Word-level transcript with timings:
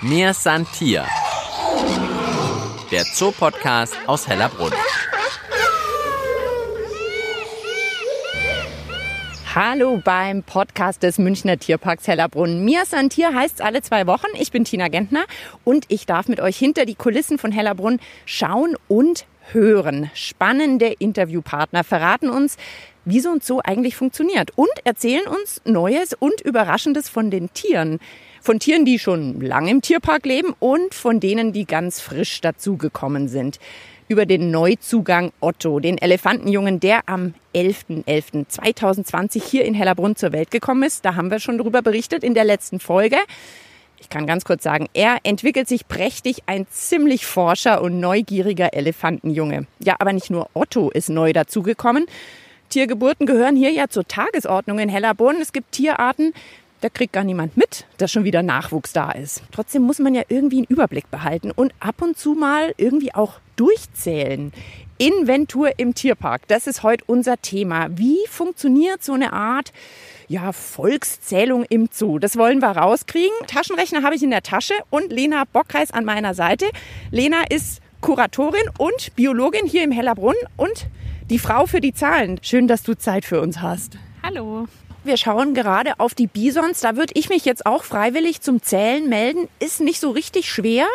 Mir 0.00 0.32
Santier, 0.32 1.04
der 2.92 3.02
Zoopodcast 3.02 3.96
aus 4.06 4.28
Hellerbrunn. 4.28 4.72
Hallo 9.56 10.00
beim 10.04 10.44
Podcast 10.44 11.02
des 11.02 11.18
Münchner 11.18 11.58
Tierparks 11.58 12.06
Hellerbrunn. 12.06 12.64
Mir 12.64 12.84
Santier 12.84 13.34
heißt 13.34 13.60
alle 13.60 13.82
zwei 13.82 14.06
Wochen. 14.06 14.28
Ich 14.38 14.52
bin 14.52 14.64
Tina 14.64 14.86
Gentner 14.86 15.24
und 15.64 15.84
ich 15.88 16.06
darf 16.06 16.28
mit 16.28 16.38
euch 16.38 16.56
hinter 16.56 16.86
die 16.86 16.94
Kulissen 16.94 17.36
von 17.36 17.50
Hellerbrunn 17.50 17.98
schauen 18.24 18.76
und 18.86 19.26
hören. 19.52 20.12
Spannende 20.14 20.86
Interviewpartner 20.86 21.82
verraten 21.82 22.30
uns, 22.30 22.56
wie 23.04 23.18
so 23.18 23.30
und 23.30 23.42
so 23.42 23.60
eigentlich 23.64 23.96
funktioniert 23.96 24.52
und 24.54 24.70
erzählen 24.84 25.26
uns 25.26 25.60
Neues 25.64 26.14
und 26.14 26.40
Überraschendes 26.42 27.08
von 27.08 27.32
den 27.32 27.52
Tieren. 27.52 27.98
Von 28.40 28.58
Tieren, 28.58 28.84
die 28.84 28.98
schon 28.98 29.40
lange 29.40 29.70
im 29.70 29.82
Tierpark 29.82 30.26
leben 30.26 30.54
und 30.58 30.94
von 30.94 31.20
denen, 31.20 31.52
die 31.52 31.64
ganz 31.64 32.00
frisch 32.00 32.40
dazugekommen 32.40 33.28
sind. 33.28 33.58
Über 34.08 34.24
den 34.24 34.50
Neuzugang 34.50 35.32
Otto, 35.40 35.80
den 35.80 35.98
Elefantenjungen, 35.98 36.80
der 36.80 37.02
am 37.06 37.34
11.11.2020 37.54 39.42
hier 39.42 39.64
in 39.64 39.74
Hellerbrunn 39.74 40.16
zur 40.16 40.32
Welt 40.32 40.50
gekommen 40.50 40.82
ist. 40.82 41.04
Da 41.04 41.14
haben 41.14 41.30
wir 41.30 41.40
schon 41.40 41.58
drüber 41.58 41.82
berichtet 41.82 42.24
in 42.24 42.32
der 42.32 42.44
letzten 42.44 42.80
Folge. 42.80 43.18
Ich 44.00 44.08
kann 44.08 44.26
ganz 44.26 44.44
kurz 44.44 44.62
sagen, 44.62 44.86
er 44.94 45.18
entwickelt 45.24 45.68
sich 45.68 45.88
prächtig, 45.88 46.42
ein 46.46 46.66
ziemlich 46.70 47.26
forscher 47.26 47.82
und 47.82 48.00
neugieriger 48.00 48.72
Elefantenjunge. 48.72 49.66
Ja, 49.80 49.96
aber 49.98 50.12
nicht 50.12 50.30
nur 50.30 50.48
Otto 50.54 50.90
ist 50.90 51.10
neu 51.10 51.32
dazugekommen. 51.32 52.06
Tiergeburten 52.68 53.26
gehören 53.26 53.56
hier 53.56 53.72
ja 53.72 53.88
zur 53.88 54.06
Tagesordnung 54.06 54.78
in 54.78 54.88
Hellerbrunn. 54.88 55.36
Es 55.40 55.52
gibt 55.52 55.72
Tierarten, 55.72 56.32
da 56.80 56.88
kriegt 56.88 57.12
gar 57.12 57.24
niemand 57.24 57.56
mit, 57.56 57.86
dass 57.98 58.12
schon 58.12 58.24
wieder 58.24 58.42
Nachwuchs 58.42 58.92
da 58.92 59.10
ist. 59.10 59.42
Trotzdem 59.52 59.82
muss 59.82 59.98
man 59.98 60.14
ja 60.14 60.22
irgendwie 60.28 60.58
einen 60.58 60.66
Überblick 60.66 61.10
behalten 61.10 61.50
und 61.50 61.72
ab 61.80 62.02
und 62.02 62.18
zu 62.18 62.34
mal 62.34 62.74
irgendwie 62.76 63.14
auch 63.14 63.40
durchzählen. 63.56 64.52
Inventur 64.98 65.78
im 65.78 65.94
Tierpark, 65.94 66.48
das 66.48 66.66
ist 66.66 66.82
heute 66.82 67.04
unser 67.06 67.40
Thema. 67.40 67.86
Wie 67.90 68.18
funktioniert 68.28 69.02
so 69.02 69.12
eine 69.12 69.32
Art 69.32 69.72
ja, 70.26 70.52
Volkszählung 70.52 71.64
im 71.68 71.88
Zoo? 71.92 72.18
Das 72.18 72.36
wollen 72.36 72.60
wir 72.60 72.70
rauskriegen. 72.70 73.34
Taschenrechner 73.46 74.02
habe 74.02 74.16
ich 74.16 74.22
in 74.22 74.30
der 74.30 74.42
Tasche 74.42 74.74
und 74.90 75.12
Lena 75.12 75.44
Bockreis 75.52 75.92
an 75.92 76.04
meiner 76.04 76.34
Seite. 76.34 76.66
Lena 77.12 77.44
ist 77.48 77.80
Kuratorin 78.00 78.68
und 78.78 79.14
Biologin 79.14 79.66
hier 79.66 79.84
im 79.84 79.92
Hellerbrunn 79.92 80.36
und 80.56 80.88
die 81.30 81.38
Frau 81.38 81.66
für 81.66 81.80
die 81.80 81.94
Zahlen. 81.94 82.38
Schön, 82.42 82.66
dass 82.66 82.82
du 82.82 82.96
Zeit 82.96 83.24
für 83.24 83.40
uns 83.40 83.60
hast. 83.60 83.98
Hallo. 84.28 84.66
Wir 85.04 85.16
schauen 85.16 85.54
gerade 85.54 85.98
auf 85.98 86.14
die 86.14 86.26
Bisons. 86.26 86.80
Da 86.80 86.96
würde 86.96 87.14
ich 87.16 87.30
mich 87.30 87.46
jetzt 87.46 87.64
auch 87.64 87.82
freiwillig 87.82 88.42
zum 88.42 88.62
Zählen 88.62 89.08
melden. 89.08 89.48
Ist 89.58 89.80
nicht 89.80 90.00
so 90.00 90.10
richtig 90.10 90.50
schwer. 90.52 90.86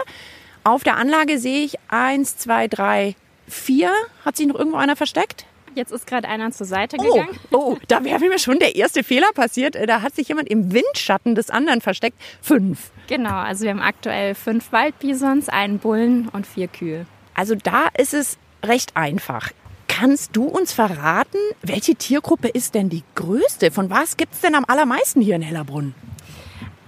Auf 0.63 0.83
der 0.83 0.97
Anlage 0.97 1.39
sehe 1.39 1.65
ich 1.65 1.77
eins, 1.87 2.37
zwei, 2.37 2.67
drei, 2.67 3.15
vier. 3.47 3.91
Hat 4.23 4.37
sich 4.37 4.45
noch 4.45 4.53
irgendwo 4.55 4.77
einer 4.77 4.95
versteckt? 4.95 5.47
Jetzt 5.73 5.91
ist 5.91 6.05
gerade 6.05 6.27
einer 6.27 6.51
zur 6.51 6.67
Seite 6.67 6.97
Oh, 6.99 7.11
gegangen. 7.11 7.39
oh, 7.51 7.77
da 7.87 8.03
wäre 8.03 8.19
mir 8.19 8.37
schon 8.37 8.59
der 8.59 8.75
erste 8.75 9.03
Fehler 9.03 9.31
passiert. 9.33 9.75
Da 9.87 10.03
hat 10.03 10.13
sich 10.15 10.27
jemand 10.27 10.47
im 10.49 10.71
Windschatten 10.71 11.33
des 11.33 11.49
anderen 11.49 11.81
versteckt. 11.81 12.21
Fünf. 12.39 12.91
Genau, 13.07 13.33
also 13.37 13.63
wir 13.63 13.71
haben 13.71 13.81
aktuell 13.81 14.35
fünf 14.35 14.71
Waldbisons, 14.71 15.49
einen 15.49 15.79
Bullen 15.79 16.29
und 16.29 16.45
vier 16.45 16.67
Kühe. 16.67 17.07
Also 17.33 17.55
da 17.55 17.87
ist 17.97 18.13
es 18.13 18.37
recht 18.63 18.95
einfach. 18.95 19.49
Kannst 20.03 20.35
du 20.35 20.43
uns 20.43 20.73
verraten, 20.73 21.37
welche 21.61 21.95
Tiergruppe 21.95 22.49
ist 22.49 22.75
denn 22.75 22.89
die 22.89 23.03
größte? 23.15 23.71
Von 23.71 23.89
was 23.89 24.17
gibt 24.17 24.33
es 24.33 24.41
denn 24.41 24.53
am 24.53 24.65
allermeisten 24.67 25.21
hier 25.21 25.37
in 25.37 25.41
Hellerbrunn? 25.41 25.95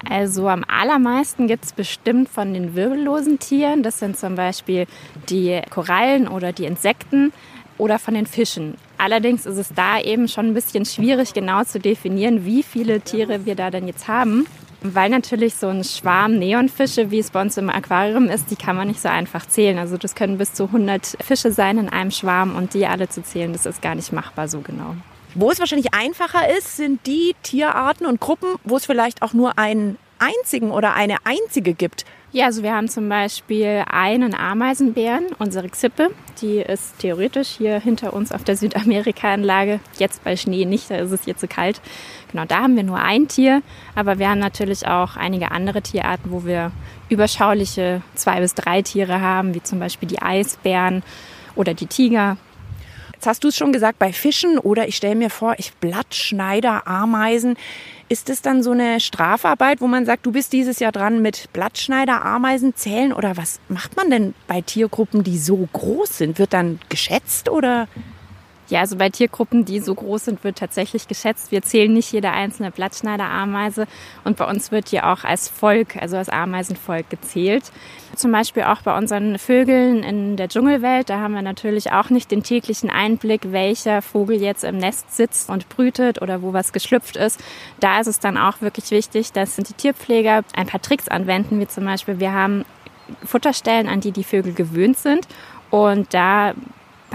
Also 0.10 0.50
am 0.50 0.66
allermeisten 0.68 1.48
gibt 1.48 1.64
es 1.64 1.72
bestimmt 1.72 2.28
von 2.28 2.54
den 2.54 2.76
wirbellosen 2.76 3.40
Tieren. 3.40 3.84
Das 3.84 4.00
sind 4.00 4.18
zum 4.18 4.36
Beispiel 4.36 4.86
die 5.30 5.62
Korallen 5.70 6.28
oder 6.28 6.52
die 6.52 6.66
Insekten 6.66 7.32
oder 7.78 8.00
von 8.00 8.16
den 8.16 8.26
Fischen. 8.26 8.76
Allerdings 8.98 9.46
ist 9.46 9.60
es 9.60 9.70
da 9.74 9.98
eben 10.02 10.28
schon 10.28 10.48
ein 10.48 10.54
bisschen 10.54 10.84
schwierig 10.84 11.34
genau 11.34 11.64
zu 11.64 11.80
definieren, 11.80 12.44
wie 12.44 12.64
viele 12.64 13.00
Tiere 13.00 13.46
wir 13.46 13.56
da 13.56 13.72
denn 13.72 13.88
jetzt 13.88 14.10
haben. 14.10 14.46
Weil 14.94 15.10
natürlich 15.10 15.56
so 15.56 15.68
ein 15.68 15.84
Schwarm 15.84 16.38
Neonfische, 16.38 17.10
wie 17.10 17.20
es 17.20 17.32
bei 17.32 17.42
uns 17.42 17.58
im 17.58 17.70
Aquarium 17.70 18.26
ist, 18.30 18.52
die 18.52 18.56
kann 18.56 18.76
man 18.76 18.88
nicht 18.88 19.02
so 19.02 19.10
einfach 19.10 19.48
zählen. 19.48 19.80
Also 19.80 19.98
das 19.98 20.14
können 20.14 20.38
bis 20.38 20.54
zu 20.54 20.66
100 20.66 21.18
Fische 21.22 21.52
sein 21.52 21.78
in 21.78 21.90
einem 21.90 22.12
Schwarm 22.12 22.56
und 22.56 22.74
die 22.74 22.86
alle 22.86 23.10
zu 23.10 23.24
zählen, 23.24 23.54
das 23.54 23.66
ist 23.66 23.82
gar 23.82 23.96
nicht 23.96 24.12
machbar 24.14 24.48
so 24.48 24.62
genau. 24.62 24.96
Wo 25.34 25.52
es 25.52 25.60
wahrscheinlich 25.60 25.94
einfacher 25.94 26.50
ist, 26.58 26.78
sind 26.78 27.06
die 27.08 27.36
Tierarten 27.42 28.06
und 28.06 28.20
Gruppen, 28.20 28.56
wo 28.64 28.78
es 28.78 28.86
vielleicht 28.86 29.22
auch 29.22 29.34
nur 29.34 29.58
einen 29.58 29.98
einzigen 30.20 30.72
oder 30.72 30.94
eine 30.94 31.18
einzige 31.26 31.74
gibt. 31.74 32.06
Ja, 32.36 32.48
also 32.48 32.64
wir 32.64 32.76
haben 32.76 32.90
zum 32.90 33.08
Beispiel 33.08 33.86
einen 33.88 34.36
Ameisenbären, 34.36 35.28
unsere 35.40 35.70
Xippe. 35.70 36.10
Die 36.42 36.58
ist 36.58 37.00
theoretisch 37.00 37.48
hier 37.48 37.80
hinter 37.80 38.14
uns 38.14 38.34
auf 38.34 38.44
der 38.44 38.58
Südamerika-Anlage. 38.58 39.80
Jetzt 40.00 40.22
bei 40.26 40.36
Schnee 40.36 40.66
nicht, 40.66 40.92
da 40.92 40.98
ist 40.98 41.12
es 41.12 41.24
hier 41.24 41.38
zu 41.38 41.48
kalt. 41.48 41.80
Genau, 42.34 42.44
da 42.44 42.58
haben 42.58 42.76
wir 42.76 42.84
nur 42.84 43.00
ein 43.00 43.30
Tier. 43.30 43.62
Aber 43.96 44.20
wir 44.20 44.30
haben 44.30 44.40
natürlich 44.40 44.86
auch 44.86 45.16
einige 45.16 45.52
andere 45.52 45.82
Tierarten, 45.82 46.30
wo 46.30 46.44
wir 46.44 46.74
überschauliche 47.08 48.02
zwei 48.16 48.42
bis 48.42 48.54
drei 48.54 48.82
Tiere 48.82 49.22
haben, 49.22 49.54
wie 49.54 49.64
zum 49.64 49.80
Beispiel 49.80 50.10
die 50.10 50.22
Eisbären 50.22 51.04
oder 51.56 51.74
die 51.74 51.88
Tiger. 51.88 52.36
Jetzt 53.26 53.38
hast 53.38 53.44
du 53.44 53.48
es 53.48 53.58
schon 53.58 53.74
gesagt, 53.74 53.98
bei 53.98 54.14
Fischen 54.14 54.60
oder 54.60 54.88
ich 54.88 54.98
stelle 54.98 55.16
mir 55.16 55.32
vor, 55.32 55.56
ich 55.58 55.74
Blattschneider, 55.74 56.86
Ameisen. 56.86 57.58
Ist 58.08 58.30
es 58.30 58.44
dann 58.44 58.62
so 58.62 58.70
eine 58.70 59.00
Strafarbeit, 59.00 59.82
wo 59.82 59.88
man 59.88 60.06
sagt, 60.06 60.28
du 60.28 60.32
bist 60.32 60.54
dieses 60.54 60.78
Jahr 60.78 60.92
dran 60.92 61.24
mit 61.24 61.52
Blattschneider, 61.52 62.24
Ameisen 62.24 62.76
zählen? 62.76 63.12
Oder 63.12 63.36
was 63.36 63.60
macht 63.68 63.98
man 63.98 64.12
denn 64.12 64.36
bei 64.48 64.62
Tiergruppen, 64.62 65.24
die 65.24 65.40
so 65.40 65.68
groß 65.74 66.20
sind? 66.20 66.38
Wird 66.38 66.54
dann 66.54 66.78
geschätzt 66.90 67.50
oder? 67.50 67.88
Ja, 68.68 68.80
also 68.80 68.96
bei 68.96 69.10
Tiergruppen, 69.10 69.64
die 69.64 69.80
so 69.80 69.94
groß 69.94 70.26
sind, 70.26 70.44
wird 70.44 70.58
tatsächlich 70.58 71.08
geschätzt. 71.08 71.52
Wir 71.52 71.62
zählen 71.62 71.94
nicht 71.94 72.12
jede 72.12 72.32
einzelne 72.32 72.72
Blattschneiderameise 72.72 73.86
und 74.24 74.38
bei 74.38 74.46
uns 74.46 74.72
wird 74.72 74.90
hier 74.90 75.08
auch 75.08 75.24
als 75.24 75.48
Volk, 75.50 75.96
also 75.98 76.18
als 76.18 76.30
Ameisenvolk 76.30 77.10
gezählt. 77.10 77.72
Zum 78.16 78.32
Beispiel 78.32 78.64
auch 78.64 78.82
bei 78.82 78.98
unseren 78.98 79.38
Vögeln 79.38 80.04
in 80.04 80.36
der 80.36 80.48
Dschungelwelt, 80.48 81.10
da 81.10 81.20
haben 81.20 81.36
wir 81.36 81.44
natürlich 81.44 81.92
auch 81.92 82.10
nicht 82.10 82.32
den 82.32 82.42
täglichen 82.42 82.90
Einblick, 82.90 83.52
welcher 83.52 84.02
Vogel 84.02 84.42
jetzt 84.42 84.64
im 84.64 84.78
Nest 84.78 85.16
sitzt 85.16 85.50
und 85.50 85.70
brütet 85.70 86.22
oder 86.22 86.42
wo 86.42 86.54
was 86.54 86.74
geschlüpft 86.74 87.18
ist. 87.18 87.40
Da 87.80 88.00
ist 88.00 88.08
es 88.08 88.20
dann 88.20 88.38
auch 88.38 88.62
wirklich 88.62 88.90
wichtig, 88.90 89.32
dass 89.32 89.58
die 89.58 89.74
Tierpfleger 89.74 90.44
ein 90.56 90.68
paar 90.68 90.82
Tricks 90.82 91.08
anwenden, 91.08 91.60
wie 91.60 91.68
zum 91.68 91.86
Beispiel 91.86 92.20
wir 92.20 92.34
haben 92.34 92.66
Futterstellen, 93.24 93.88
an 93.88 94.02
die 94.02 94.12
die 94.12 94.24
Vögel 94.24 94.54
gewöhnt 94.54 94.98
sind 94.98 95.28
und 95.70 96.14
da 96.14 96.54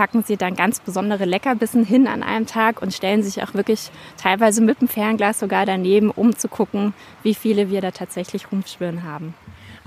packen 0.00 0.22
sie 0.22 0.38
dann 0.38 0.56
ganz 0.56 0.80
besondere 0.80 1.26
Leckerbissen 1.26 1.84
hin 1.84 2.08
an 2.08 2.22
einem 2.22 2.46
Tag 2.46 2.80
und 2.80 2.94
stellen 2.94 3.22
sich 3.22 3.42
auch 3.42 3.52
wirklich 3.52 3.90
teilweise 4.16 4.62
mit 4.62 4.80
dem 4.80 4.88
Fernglas 4.88 5.40
sogar 5.40 5.66
daneben, 5.66 6.10
um 6.10 6.34
zu 6.34 6.48
gucken, 6.48 6.94
wie 7.22 7.34
viele 7.34 7.68
wir 7.68 7.82
da 7.82 7.90
tatsächlich 7.90 8.50
rumschwirren 8.50 9.02
haben. 9.02 9.34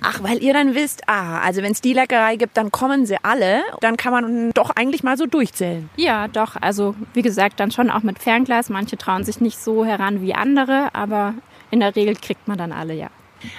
Ach, 0.04 0.22
weil 0.22 0.44
ihr 0.44 0.54
dann 0.54 0.76
wisst, 0.76 1.10
ah, 1.10 1.40
also 1.40 1.64
wenn 1.64 1.72
es 1.72 1.82
die 1.82 1.94
Leckerei 1.94 2.36
gibt, 2.36 2.58
dann 2.58 2.70
kommen 2.70 3.08
sie 3.08 3.18
alle. 3.24 3.64
Dann 3.82 3.98
kann 3.98 4.12
man 4.14 4.52
doch 4.52 4.70
eigentlich 4.70 5.02
mal 5.02 5.18
so 5.18 5.26
durchzählen. 5.26 5.90
Ja, 5.98 6.28
doch. 6.28 6.58
Also 6.62 6.94
wie 7.16 7.24
gesagt, 7.24 7.60
dann 7.60 7.72
schon 7.72 7.90
auch 7.90 8.04
mit 8.04 8.20
Fernglas. 8.20 8.70
Manche 8.70 9.00
trauen 9.00 9.24
sich 9.24 9.42
nicht 9.42 9.58
so 9.58 9.84
heran 9.84 10.22
wie 10.22 10.36
andere, 10.36 10.94
aber 10.94 11.34
in 11.72 11.80
der 11.80 11.96
Regel 11.96 12.16
kriegt 12.16 12.48
man 12.48 12.60
dann 12.60 12.72
alle, 12.72 12.94
ja. 12.94 13.10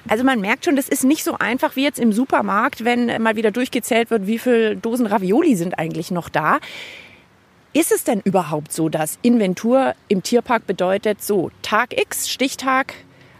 Also 0.08 0.24
man 0.24 0.40
merkt 0.40 0.64
schon, 0.64 0.76
das 0.76 0.88
ist 0.88 1.04
nicht 1.04 1.24
so 1.24 1.36
einfach 1.38 1.76
wie 1.76 1.82
jetzt 1.82 1.98
im 1.98 2.12
Supermarkt, 2.12 2.84
wenn 2.84 3.22
mal 3.22 3.36
wieder 3.36 3.50
durchgezählt 3.50 4.10
wird, 4.10 4.26
wie 4.26 4.38
viele 4.38 4.76
Dosen 4.76 5.06
Ravioli 5.06 5.56
sind 5.56 5.78
eigentlich 5.78 6.10
noch 6.10 6.28
da. 6.28 6.58
Ist 7.72 7.90
es 7.90 8.04
denn 8.04 8.20
überhaupt 8.20 8.72
so, 8.72 8.88
dass 8.88 9.18
Inventur 9.22 9.94
im 10.08 10.22
Tierpark 10.22 10.66
bedeutet, 10.66 11.22
so 11.22 11.50
Tag 11.62 12.00
X, 12.00 12.28
Stichtag, 12.28 12.94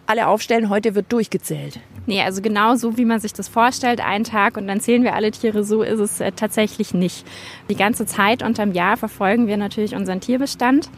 alle 0.07 0.27
aufstellen, 0.27 0.69
heute 0.69 0.95
wird 0.95 1.13
durchgezählt? 1.13 1.81
Nee, 2.07 2.21
also 2.21 2.43
genau 2.43 2.75
so, 2.75 2.99
wie 2.99 3.05
man 3.05 3.21
sich 3.21 3.33
das 3.33 3.49
vorstellt, 3.49 4.05
einen 4.05 4.25
Tag 4.25 4.57
und 4.57 4.67
dann 4.67 4.81
zählen 4.81 5.05
wir 5.05 5.15
alle 5.15 5.31
Tiere, 5.31 5.65
so 5.65 5.83
ist 5.83 6.01
es 6.01 6.21
äh, 6.21 6.33
tatsächlich 6.33 6.93
nicht. 6.93 7.25
Die 7.71 7.77
ganze 7.77 8.05
Zeit 8.05 8.43
unterm 8.43 8.73
Jahr 8.73 8.97
verfolgen 8.97 9.47
wir 9.47 9.57
natürlich 9.57 9.95
unseren 9.95 10.21
Tierbestand. 10.21 10.91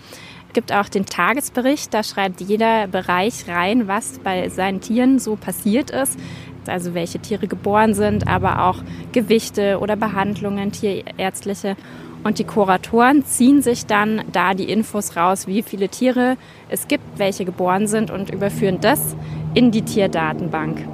Es 0.56 0.58
gibt 0.58 0.72
auch 0.72 0.88
den 0.88 1.04
Tagesbericht, 1.04 1.92
da 1.92 2.02
schreibt 2.02 2.40
jeder 2.40 2.86
Bereich 2.86 3.46
rein, 3.46 3.88
was 3.88 4.18
bei 4.20 4.48
seinen 4.48 4.80
Tieren 4.80 5.18
so 5.18 5.36
passiert 5.36 5.90
ist. 5.90 6.18
Also 6.66 6.94
welche 6.94 7.18
Tiere 7.18 7.46
geboren 7.46 7.92
sind, 7.92 8.26
aber 8.26 8.64
auch 8.64 8.78
Gewichte 9.12 9.78
oder 9.80 9.96
Behandlungen, 9.96 10.72
tierärztliche. 10.72 11.76
Und 12.24 12.38
die 12.38 12.44
Kuratoren 12.44 13.22
ziehen 13.26 13.60
sich 13.60 13.84
dann 13.84 14.22
da 14.32 14.54
die 14.54 14.70
Infos 14.70 15.14
raus, 15.14 15.46
wie 15.46 15.62
viele 15.62 15.90
Tiere 15.90 16.38
es 16.70 16.88
gibt, 16.88 17.04
welche 17.18 17.44
geboren 17.44 17.86
sind 17.86 18.10
und 18.10 18.30
überführen 18.30 18.78
das 18.80 19.14
in 19.52 19.72
die 19.72 19.82
Tierdatenbank. 19.82 20.88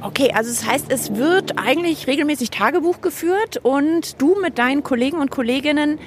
Okay, 0.00 0.32
also 0.34 0.48
das 0.48 0.66
heißt, 0.66 0.86
es 0.88 1.14
wird 1.14 1.58
eigentlich 1.58 2.06
regelmäßig 2.06 2.48
Tagebuch 2.48 3.02
geführt 3.02 3.58
und 3.62 4.20
du 4.20 4.34
mit 4.40 4.56
deinen 4.56 4.82
Kollegen 4.82 5.18
und 5.18 5.30
Kolleginnen 5.30 5.98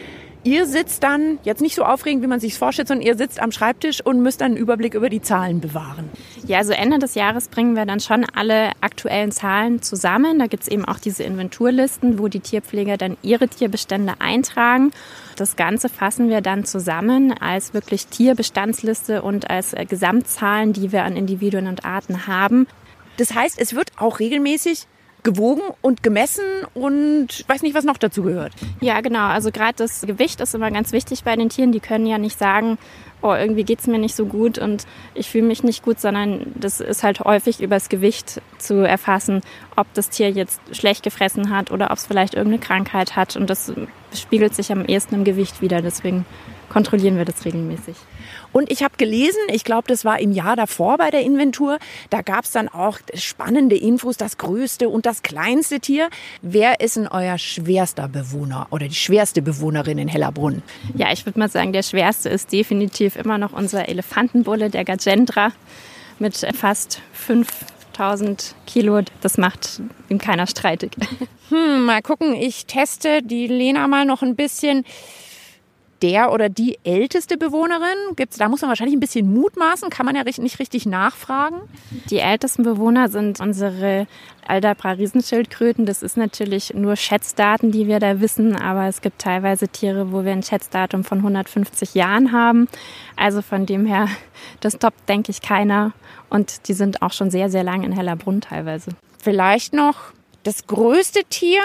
ihr 0.46 0.66
sitzt 0.68 1.04
dann, 1.04 1.40
jetzt 1.44 1.62
nicht 1.62 1.76
so 1.76 1.84
aufregend, 1.84 2.24
wie 2.24 2.28
man 2.28 2.40
sich 2.40 2.58
vorstellt, 2.58 2.88
sondern 2.88 3.06
ihr 3.06 3.18
sitzt 3.18 3.42
am 3.42 3.52
Schreibtisch 3.52 4.00
und 4.06 4.22
müsst 4.22 4.42
dann 4.42 4.52
einen 4.52 4.58
Überblick 4.58 4.94
über 4.94 5.10
die 5.10 5.22
Zahlen 5.22 5.60
bewahren. 5.60 6.10
Ja, 6.48 6.60
also 6.60 6.72
Ende 6.72 7.00
des 7.00 7.16
Jahres 7.16 7.48
bringen 7.50 7.76
wir 7.76 7.86
dann 7.86 8.00
schon 8.00 8.26
alle 8.36 8.72
aktuellen 8.80 9.32
Zahlen 9.32 9.82
zusammen. 9.82 10.40
Da 10.40 10.46
gibt 10.46 10.64
es 10.64 10.70
eben 10.70 10.86
auch 10.86 11.00
diese 11.00 11.24
Inventurlisten, 11.24 12.20
wo 12.20 12.28
die 12.28 12.40
Tierpfleger 12.40 12.96
dann 12.96 13.18
ihre 13.24 13.48
Tierbestände 13.48 14.14
eintragen. 14.20 14.92
Das 15.36 15.56
Ganze 15.56 15.90
fassen 15.90 16.30
wir 16.30 16.42
dann 16.42 16.64
zusammen 16.64 17.34
als 17.34 17.74
wirklich 17.74 18.08
Tierbestandsliste 18.08 19.24
und 19.24 19.50
als 19.50 19.74
äh, 19.74 19.86
Gesamtzahlen, 19.86 20.74
die 20.74 20.92
wir 20.92 21.04
an 21.04 21.18
Individuen 21.18 21.68
und 21.68 21.86
Arten 21.86 22.28
haben. 22.28 22.68
Das 23.18 23.34
heißt, 23.34 23.60
es 23.60 23.74
wird 23.74 23.92
auch 23.98 24.20
regelmäßig 24.20 24.86
gewogen 25.26 25.64
und 25.82 26.04
gemessen 26.04 26.46
und 26.74 27.44
weiß 27.50 27.64
nicht, 27.64 27.76
was 27.76 27.84
noch 27.84 27.98
dazu 27.98 28.24
gehört. 28.24 28.54
Ja, 28.80 29.02
genau. 29.02 29.28
Also 29.28 29.52
gerade 29.52 29.74
das 29.76 30.02
Gewicht 30.02 30.40
ist 30.40 30.56
immer 30.56 30.72
ganz 30.72 30.94
wichtig 30.94 31.26
bei 31.26 31.36
den 31.36 31.50
Tieren. 31.50 31.74
Die 31.74 31.82
können 31.82 32.06
ja 32.06 32.18
nicht 32.18 32.40
sagen, 32.40 32.78
oh, 33.22 33.34
irgendwie 33.34 33.64
geht 33.64 33.80
es 33.80 33.88
mir 33.88 33.98
nicht 33.98 34.16
so 34.16 34.26
gut 34.26 34.58
und 34.58 34.86
ich 35.16 35.30
fühle 35.30 35.48
mich 35.48 35.64
nicht 35.64 35.84
gut, 35.84 36.00
sondern 36.00 36.54
das 36.56 36.80
ist 36.80 37.04
halt 37.04 37.22
häufig 37.22 37.60
übers 37.60 37.90
Gewicht 37.90 38.42
zu 38.60 38.76
erfassen, 38.76 39.42
ob 39.76 39.92
das 39.96 40.10
Tier 40.10 40.30
jetzt 40.30 40.62
schlecht 40.72 41.04
gefressen 41.04 41.50
hat 41.50 41.72
oder 41.72 41.92
ob 41.92 41.98
es 41.98 42.06
vielleicht 42.06 42.36
irgendeine 42.36 42.62
Krankheit 42.62 43.16
hat. 43.16 43.36
Und 43.36 43.50
das 43.50 43.74
spiegelt 44.14 44.56
sich 44.56 44.72
am 44.72 44.86
ehesten 44.86 45.16
im 45.16 45.24
Gewicht 45.24 45.62
wieder. 45.62 45.82
Deswegen 45.82 46.26
kontrollieren 46.70 47.18
wir 47.18 47.26
das 47.26 47.44
regelmäßig. 47.46 47.96
Und 48.56 48.72
ich 48.72 48.84
habe 48.84 48.94
gelesen, 48.96 49.42
ich 49.50 49.66
glaube, 49.66 49.90
das 49.90 50.06
war 50.06 50.18
im 50.18 50.32
Jahr 50.32 50.56
davor 50.56 50.98
bei 50.98 51.12
der 51.12 51.24
Inventur, 51.24 51.78
da 52.10 52.22
gab 52.22 52.46
es 52.46 52.52
dann 52.52 52.70
auch 52.70 53.00
spannende 53.14 53.76
Infos, 53.76 54.16
das 54.16 54.38
größte 54.38 54.88
und 54.88 55.06
das 55.06 55.24
kleinste 55.24 55.82
Tier. 55.82 56.08
Wer 56.42 56.80
ist 56.80 56.96
denn 56.96 57.10
euer 57.10 57.38
schwerster 57.38 58.08
Bewohner 58.08 58.68
oder 58.72 58.88
die 58.88 58.96
schwerste 58.96 59.42
Bewohnerin 59.42 59.98
in 59.98 60.08
Hellerbrunn? 60.08 60.64
Ja, 60.94 61.12
ich 61.12 61.26
würde 61.26 61.38
mal 61.38 61.50
sagen, 61.50 61.74
der 61.74 61.84
schwerste 61.84 62.30
ist 62.30 62.54
definitiv 62.54 63.18
immer 63.18 63.38
noch 63.38 63.52
unser 63.52 63.90
Elefantenbulle, 63.90 64.70
der 64.70 64.86
Gajendra, 64.86 65.52
mit 66.20 66.38
fast 66.56 67.02
5000 67.12 68.56
Kilo. 68.66 69.02
Das 69.20 69.38
macht 69.38 69.82
ihm 70.08 70.18
keiner 70.18 70.48
streitig. 70.48 70.94
Hm, 71.50 71.86
mal 71.86 72.02
gucken, 72.02 72.34
ich 72.34 72.66
teste 72.66 73.22
die 73.22 73.48
Lena 73.48 73.88
mal 73.88 74.06
noch 74.06 74.24
ein 74.24 74.36
bisschen 74.36 74.86
der 76.06 76.32
oder 76.32 76.50
die 76.50 76.78
älteste 76.84 77.36
Bewohnerin? 77.36 78.16
Gibt's, 78.16 78.38
da 78.38 78.48
muss 78.48 78.62
man 78.62 78.70
wahrscheinlich 78.70 78.96
ein 78.96 79.00
bisschen 79.00 79.34
mutmaßen, 79.34 79.90
kann 79.90 80.06
man 80.06 80.16
ja 80.16 80.24
nicht 80.24 80.60
richtig 80.60 80.86
nachfragen. 80.86 81.62
Die 82.12 82.20
ältesten 82.20 82.62
Bewohner 82.62 83.10
sind 83.10 83.40
unsere 83.40 84.06
Aldabra-Riesenschildkröten. 84.48 85.88
Das 85.88 86.04
ist 86.04 86.16
natürlich 86.16 86.76
nur 86.76 86.96
Schätzdaten, 86.96 87.72
die 87.72 87.88
wir 87.88 88.00
da 88.00 88.22
wissen, 88.22 88.56
aber 88.56 88.86
es 88.86 89.02
gibt 89.02 89.20
teilweise 89.20 89.68
Tiere, 89.68 90.12
wo 90.12 90.24
wir 90.24 90.32
ein 90.32 90.44
Schätzdatum 90.44 91.04
von 91.04 91.18
150 91.18 91.96
Jahren 91.96 92.32
haben. 92.32 92.68
Also 93.16 93.42
von 93.42 93.66
dem 93.66 93.88
her, 93.88 94.08
das 94.60 94.78
toppt, 94.78 95.10
denke 95.10 95.32
ich, 95.32 95.42
keiner. 95.42 95.94
Und 96.30 96.68
die 96.68 96.74
sind 96.74 97.02
auch 97.02 97.14
schon 97.14 97.32
sehr, 97.32 97.50
sehr 97.50 97.64
lang 97.64 97.84
in 97.84 97.94
Hellerbrunn 97.94 98.42
teilweise. 98.42 98.92
Vielleicht 99.18 99.74
noch 99.74 99.96
das 100.44 100.68
größte 100.68 101.22
Tier, 101.30 101.64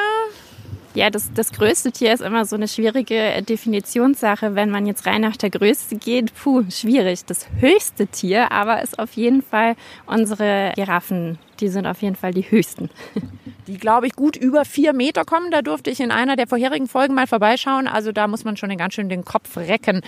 ja, 0.95 1.11
das, 1.11 1.33
das 1.33 1.53
größte 1.53 1.93
Tier 1.93 2.13
ist 2.13 2.21
immer 2.21 2.45
so 2.45 2.57
eine 2.57 2.67
schwierige 2.67 3.43
Definitionssache. 3.43 4.55
Wenn 4.55 4.71
man 4.71 4.87
jetzt 4.87 5.07
rein 5.07 5.21
nach 5.21 5.37
der 5.37 5.51
Größe 5.51 5.97
geht, 5.97 6.35
puh, 6.35 6.65
schwierig. 6.71 7.25
Das 7.27 7.47
höchste 7.61 8.07
Tier 8.07 8.51
aber 8.51 8.83
ist 8.83 8.99
auf 8.99 9.13
jeden 9.13 9.43
Fall 9.43 9.77
unsere 10.07 10.73
Giraffen. 10.75 11.39
Die 11.61 11.69
sind 11.69 11.87
auf 11.87 12.03
jeden 12.03 12.17
Fall 12.17 12.33
die 12.33 12.51
höchsten. 12.51 12.91
Die, 13.67 13.77
glaube 13.79 14.07
ich, 14.07 14.17
gut 14.17 14.37
über 14.37 14.65
vier 14.65 14.93
Meter 14.93 15.25
kommen. 15.25 15.51
Da 15.51 15.62
durfte 15.62 15.91
ich 15.91 16.01
in 16.01 16.11
einer 16.11 16.35
der 16.35 16.49
vorherigen 16.49 16.89
Folgen 16.89 17.15
mal 17.15 17.27
vorbeischauen. 17.27 17.87
Also 17.87 18.11
da 18.11 18.27
muss 18.27 18.43
man 18.43 18.57
schon 18.57 18.77
ganz 18.77 18.95
schön 18.95 19.09
den 19.09 19.25
Kopf 19.25 19.57
recken. 19.57 20.01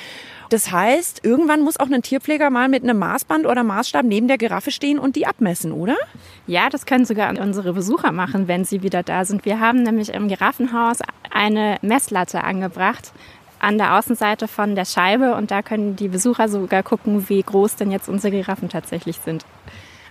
Das 0.49 0.72
heißt, 0.72 1.25
irgendwann 1.25 1.60
muss 1.60 1.78
auch 1.78 1.88
ein 1.88 2.02
Tierpfleger 2.02 2.50
mal 2.50 2.69
mit 2.69 2.82
einem 2.82 2.99
Maßband 2.99 3.46
oder 3.46 3.62
Maßstab 3.62 4.04
neben 4.04 4.26
der 4.26 4.38
Giraffe 4.38 4.70
stehen 4.70 4.99
und 4.99 5.14
die 5.14 5.26
abmessen, 5.26 5.70
oder? 5.70 5.96
Ja, 6.46 6.70
das 6.70 6.87
können 6.87 7.04
sogar 7.04 7.31
unsere 7.38 7.72
Besucher 7.72 8.10
machen, 8.10 8.49
wenn 8.49 8.64
sie 8.64 8.82
wieder 8.82 9.02
da 9.02 9.25
sind. 9.25 9.44
Wir 9.44 9.60
haben 9.60 9.82
nämlich 9.82 10.08
im 10.08 10.28
Giraffenhaus 10.28 10.99
eine 11.31 11.78
Messlatte 11.82 12.43
angebracht 12.43 13.12
an 13.62 13.78
der 13.78 13.96
Außenseite 13.96 14.49
von 14.49 14.75
der 14.75 14.84
Scheibe 14.84 15.37
und 15.37 15.52
da 15.52 15.62
können 15.62 15.94
die 15.94 16.08
Besucher 16.08 16.49
sogar 16.49 16.82
gucken, 16.82 17.28
wie 17.28 17.40
groß 17.40 17.76
denn 17.76 17.93
jetzt 17.93 18.08
unsere 18.08 18.32
Giraffen 18.32 18.69
tatsächlich 18.69 19.19
sind. 19.19 19.46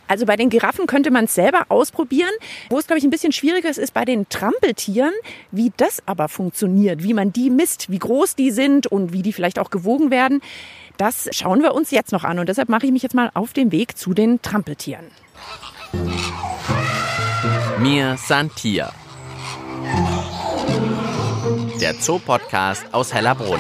Also 0.07 0.25
bei 0.25 0.35
den 0.35 0.49
Giraffen 0.49 0.87
könnte 0.87 1.11
man 1.11 1.25
es 1.25 1.35
selber 1.35 1.65
ausprobieren. 1.69 2.31
Wo 2.69 2.77
es, 2.77 2.87
glaube 2.87 2.99
ich, 2.99 3.05
ein 3.05 3.09
bisschen 3.09 3.31
schwieriger 3.31 3.69
ist, 3.69 3.77
ist 3.77 3.93
bei 3.93 4.05
den 4.05 4.27
Trampeltieren, 4.29 5.13
wie 5.51 5.71
das 5.77 6.03
aber 6.05 6.27
funktioniert, 6.27 7.03
wie 7.03 7.13
man 7.13 7.31
die 7.31 7.49
misst, 7.49 7.89
wie 7.89 7.99
groß 7.99 8.35
die 8.35 8.51
sind 8.51 8.87
und 8.87 9.13
wie 9.13 9.21
die 9.21 9.33
vielleicht 9.33 9.59
auch 9.59 9.69
gewogen 9.69 10.11
werden. 10.11 10.41
Das 10.97 11.29
schauen 11.31 11.61
wir 11.61 11.73
uns 11.73 11.91
jetzt 11.91 12.11
noch 12.11 12.23
an 12.23 12.39
und 12.39 12.49
deshalb 12.49 12.69
mache 12.69 12.85
ich 12.85 12.91
mich 12.91 13.03
jetzt 13.03 13.15
mal 13.15 13.31
auf 13.33 13.53
den 13.53 13.71
Weg 13.71 13.97
zu 13.97 14.13
den 14.13 14.41
Trampeltieren. 14.41 15.05
Mir 17.79 18.17
Santia. 18.17 18.93
Der 21.81 21.99
Zoopodcast 21.99 22.93
aus 22.93 23.13
Hellerbrunn 23.13 23.59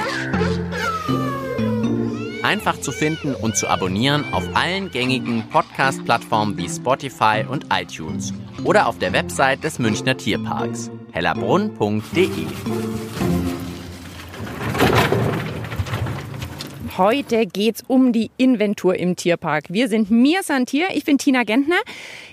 einfach 2.51 2.81
zu 2.81 2.91
finden 2.91 3.33
und 3.33 3.55
zu 3.55 3.69
abonnieren 3.69 4.25
auf 4.33 4.43
allen 4.55 4.91
gängigen 4.91 5.47
Podcast-Plattformen 5.51 6.57
wie 6.57 6.67
Spotify 6.67 7.45
und 7.47 7.67
iTunes 7.71 8.33
oder 8.65 8.87
auf 8.87 8.99
der 8.99 9.13
Website 9.13 9.63
des 9.63 9.79
Münchner 9.79 10.17
Tierparks 10.17 10.91
hellerbrunn.de. 11.13 12.27
Heute 16.97 17.45
geht's 17.45 17.85
um 17.87 18.11
die 18.11 18.31
Inventur 18.35 18.95
im 18.97 19.15
Tierpark. 19.15 19.67
Wir 19.69 19.87
sind 19.87 20.11
Mir 20.11 20.43
Santier, 20.43 20.87
ich 20.93 21.05
bin 21.05 21.17
Tina 21.17 21.43
Gentner. 21.43 21.79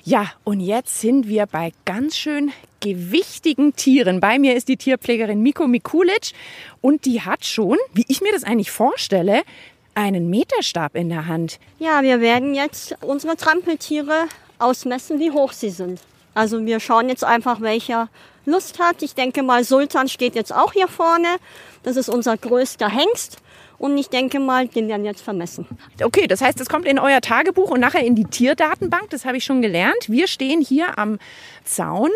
Ja, 0.03 0.32
und 0.43 0.59
jetzt 0.59 1.00
sind 1.00 1.29
wir 1.29 1.47
bei 1.47 1.71
ganz 1.85 2.17
schön 2.17 2.50
gewichtigen 2.81 3.76
Tieren. 3.76 4.19
Bei 4.19 4.41
mir 4.41 4.56
ist 4.56 4.67
die 4.67 4.76
Tierpflegerin 4.76 5.41
Miko 5.41 5.69
Mikulic 5.69 6.32
und 6.81 7.05
die 7.05 7.21
hat 7.21 7.44
schon, 7.44 7.76
wie 7.93 8.05
ich 8.09 8.21
mir 8.21 8.32
das 8.32 8.43
eigentlich 8.43 8.73
vorstelle, 8.73 9.43
einen 9.99 10.31
Meterstab 10.31 10.95
in 10.95 11.09
der 11.09 11.27
Hand. 11.27 11.59
Ja, 11.81 12.03
wir 12.03 12.21
werden 12.21 12.55
jetzt 12.55 12.95
unsere 13.00 13.37
Trampeltiere 13.37 14.29
ausmessen, 14.61 15.19
wie 15.19 15.33
hoch 15.33 15.53
sie 15.53 15.71
sind. 15.71 16.00
Also 16.35 16.65
wir 16.65 16.79
schauen 16.79 17.09
jetzt 17.09 17.25
einfach, 17.25 17.61
welcher 17.61 18.09
Lust 18.47 18.79
hat. 18.79 19.03
Ich 19.03 19.17
denke 19.17 19.43
mal, 19.43 19.65
Sultan 19.65 20.09
steht 20.09 20.37
jetzt 20.37 20.55
auch 20.55 20.73
hier 20.73 20.87
vorne. 20.87 21.27
Das 21.83 21.97
ist 21.97 22.09
unser 22.09 22.37
größter 22.37 22.89
Hengst. 22.89 23.39
Und 23.77 23.99
ich 23.99 24.09
denke 24.09 24.39
mal, 24.39 24.69
den 24.69 24.89
werden 24.89 25.03
wir 25.03 25.11
jetzt 25.11 25.23
vermessen. 25.23 25.67
Okay, 26.00 26.29
das 26.29 26.41
heißt, 26.43 26.61
es 26.61 26.69
kommt 26.69 26.87
in 26.87 27.00
euer 27.00 27.21
Tagebuch 27.21 27.71
und 27.71 27.81
nachher 27.81 28.05
in 28.05 28.15
die 28.15 28.25
Tierdatenbank. 28.25 29.11
Das 29.11 29.25
habe 29.25 29.37
ich 29.37 29.45
schon 29.45 29.62
gelernt. 29.62 30.09
Wir 30.09 30.29
stehen 30.29 30.61
hier 30.61 30.97
am 30.97 31.19
Zaun 31.64 32.11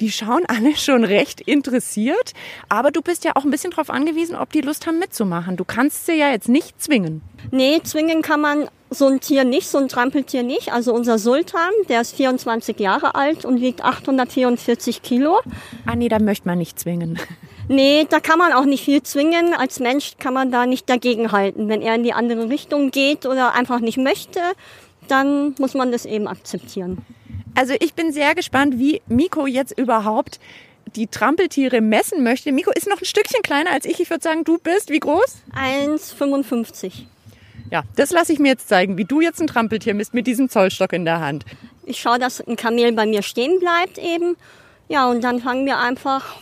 die 0.00 0.10
schauen 0.10 0.44
alle 0.46 0.76
schon 0.76 1.04
recht 1.04 1.40
interessiert. 1.40 2.32
Aber 2.68 2.90
du 2.90 3.02
bist 3.02 3.24
ja 3.24 3.32
auch 3.34 3.44
ein 3.44 3.50
bisschen 3.50 3.70
darauf 3.70 3.90
angewiesen, 3.90 4.36
ob 4.36 4.52
die 4.52 4.60
Lust 4.60 4.86
haben 4.86 4.98
mitzumachen. 4.98 5.56
Du 5.56 5.64
kannst 5.64 6.06
sie 6.06 6.14
ja 6.14 6.30
jetzt 6.30 6.48
nicht 6.48 6.80
zwingen. 6.82 7.22
Nee, 7.50 7.80
zwingen 7.82 8.22
kann 8.22 8.40
man 8.40 8.68
so 8.90 9.06
ein 9.06 9.20
Tier 9.20 9.44
nicht, 9.44 9.68
so 9.68 9.78
ein 9.78 9.88
Trampeltier 9.88 10.42
nicht. 10.42 10.72
Also 10.72 10.94
unser 10.94 11.18
Sultan, 11.18 11.70
der 11.88 12.00
ist 12.00 12.14
24 12.16 12.78
Jahre 12.78 13.14
alt 13.14 13.44
und 13.44 13.60
wiegt 13.60 13.82
844 13.82 15.02
Kilo. 15.02 15.40
Ah 15.86 15.96
nee, 15.96 16.08
da 16.08 16.18
möchte 16.18 16.46
man 16.48 16.58
nicht 16.58 16.78
zwingen. 16.78 17.18
Nee, 17.68 18.06
da 18.08 18.20
kann 18.20 18.38
man 18.38 18.52
auch 18.52 18.64
nicht 18.64 18.84
viel 18.84 19.02
zwingen. 19.02 19.52
Als 19.52 19.80
Mensch 19.80 20.18
kann 20.18 20.32
man 20.32 20.52
da 20.52 20.66
nicht 20.66 20.88
dagegenhalten. 20.88 21.68
Wenn 21.68 21.82
er 21.82 21.96
in 21.96 22.04
die 22.04 22.12
andere 22.12 22.48
Richtung 22.48 22.92
geht 22.92 23.26
oder 23.26 23.54
einfach 23.54 23.80
nicht 23.80 23.98
möchte, 23.98 24.40
dann 25.08 25.54
muss 25.58 25.74
man 25.74 25.90
das 25.90 26.04
eben 26.04 26.28
akzeptieren. 26.28 27.04
Also 27.56 27.74
ich 27.80 27.94
bin 27.94 28.12
sehr 28.12 28.34
gespannt, 28.34 28.78
wie 28.78 29.00
Miko 29.08 29.46
jetzt 29.46 29.76
überhaupt 29.76 30.38
die 30.94 31.06
Trampeltiere 31.06 31.80
messen 31.80 32.22
möchte. 32.22 32.52
Miko 32.52 32.70
ist 32.70 32.86
noch 32.86 33.00
ein 33.00 33.06
Stückchen 33.06 33.42
kleiner 33.42 33.72
als 33.72 33.86
ich. 33.86 33.98
Ich 33.98 34.10
würde 34.10 34.22
sagen, 34.22 34.44
du 34.44 34.58
bist 34.58 34.90
wie 34.90 35.00
groß? 35.00 35.38
1,55. 35.54 36.92
Ja, 37.70 37.82
das 37.96 38.10
lasse 38.10 38.32
ich 38.34 38.38
mir 38.38 38.48
jetzt 38.48 38.68
zeigen, 38.68 38.98
wie 38.98 39.06
du 39.06 39.22
jetzt 39.22 39.40
ein 39.40 39.46
Trampeltier 39.46 39.94
misst 39.94 40.12
mit 40.12 40.26
diesem 40.26 40.50
Zollstock 40.50 40.92
in 40.92 41.06
der 41.06 41.20
Hand. 41.20 41.46
Ich 41.86 41.98
schaue, 41.98 42.18
dass 42.18 42.46
ein 42.46 42.56
Kamel 42.56 42.92
bei 42.92 43.06
mir 43.06 43.22
stehen 43.22 43.58
bleibt 43.58 43.96
eben. 43.96 44.36
Ja, 44.88 45.08
und 45.08 45.24
dann 45.24 45.40
fangen 45.40 45.64
wir 45.64 45.78
einfach 45.78 46.36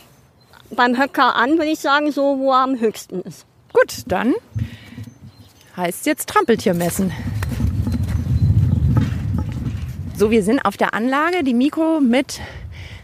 beim 0.69 0.97
Höcker 0.99 1.35
an, 1.35 1.51
würde 1.51 1.71
ich 1.71 1.79
sagen, 1.79 2.11
so 2.11 2.37
wo 2.39 2.51
er 2.51 2.59
am 2.59 2.79
höchsten 2.79 3.21
ist. 3.21 3.45
Gut, 3.71 4.03
dann 4.07 4.33
heißt 5.77 6.05
jetzt 6.05 6.27
Trampeltier 6.27 6.73
messen. 6.73 7.13
So, 10.17 10.31
wir 10.31 10.43
sind 10.43 10.63
auf 10.63 10.77
der 10.77 10.93
Anlage. 10.93 11.43
Die 11.43 11.53
Miko 11.53 11.99
mit 11.99 12.39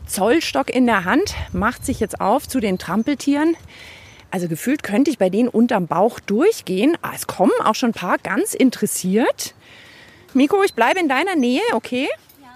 Zollstock 0.08 0.70
in 0.70 0.86
der 0.86 1.04
Hand 1.04 1.36
macht 1.52 1.86
sich 1.86 2.00
jetzt 2.00 2.22
auf 2.22 2.48
zu 2.48 2.62
den 2.62 2.78
Trampeltieren. 2.78 3.58
Also 4.32 4.48
gefühlt 4.48 4.82
könnte 4.82 5.12
ich 5.12 5.18
bei 5.18 5.30
denen 5.30 5.50
unterm 5.50 5.88
Bauch 5.88 6.22
durchgehen. 6.22 6.98
Ah, 7.02 7.12
es 7.14 7.28
kommen 7.28 7.52
auch 7.66 7.76
schon 7.76 7.90
ein 7.90 7.94
paar 7.94 8.18
ganz 8.18 8.54
interessiert. 8.54 9.54
Miko, 10.34 10.64
ich 10.64 10.74
bleibe 10.74 11.02
in 11.02 11.10
deiner 11.10 11.36
Nähe, 11.36 11.60
okay? 11.74 12.08
Ja. 12.42 12.48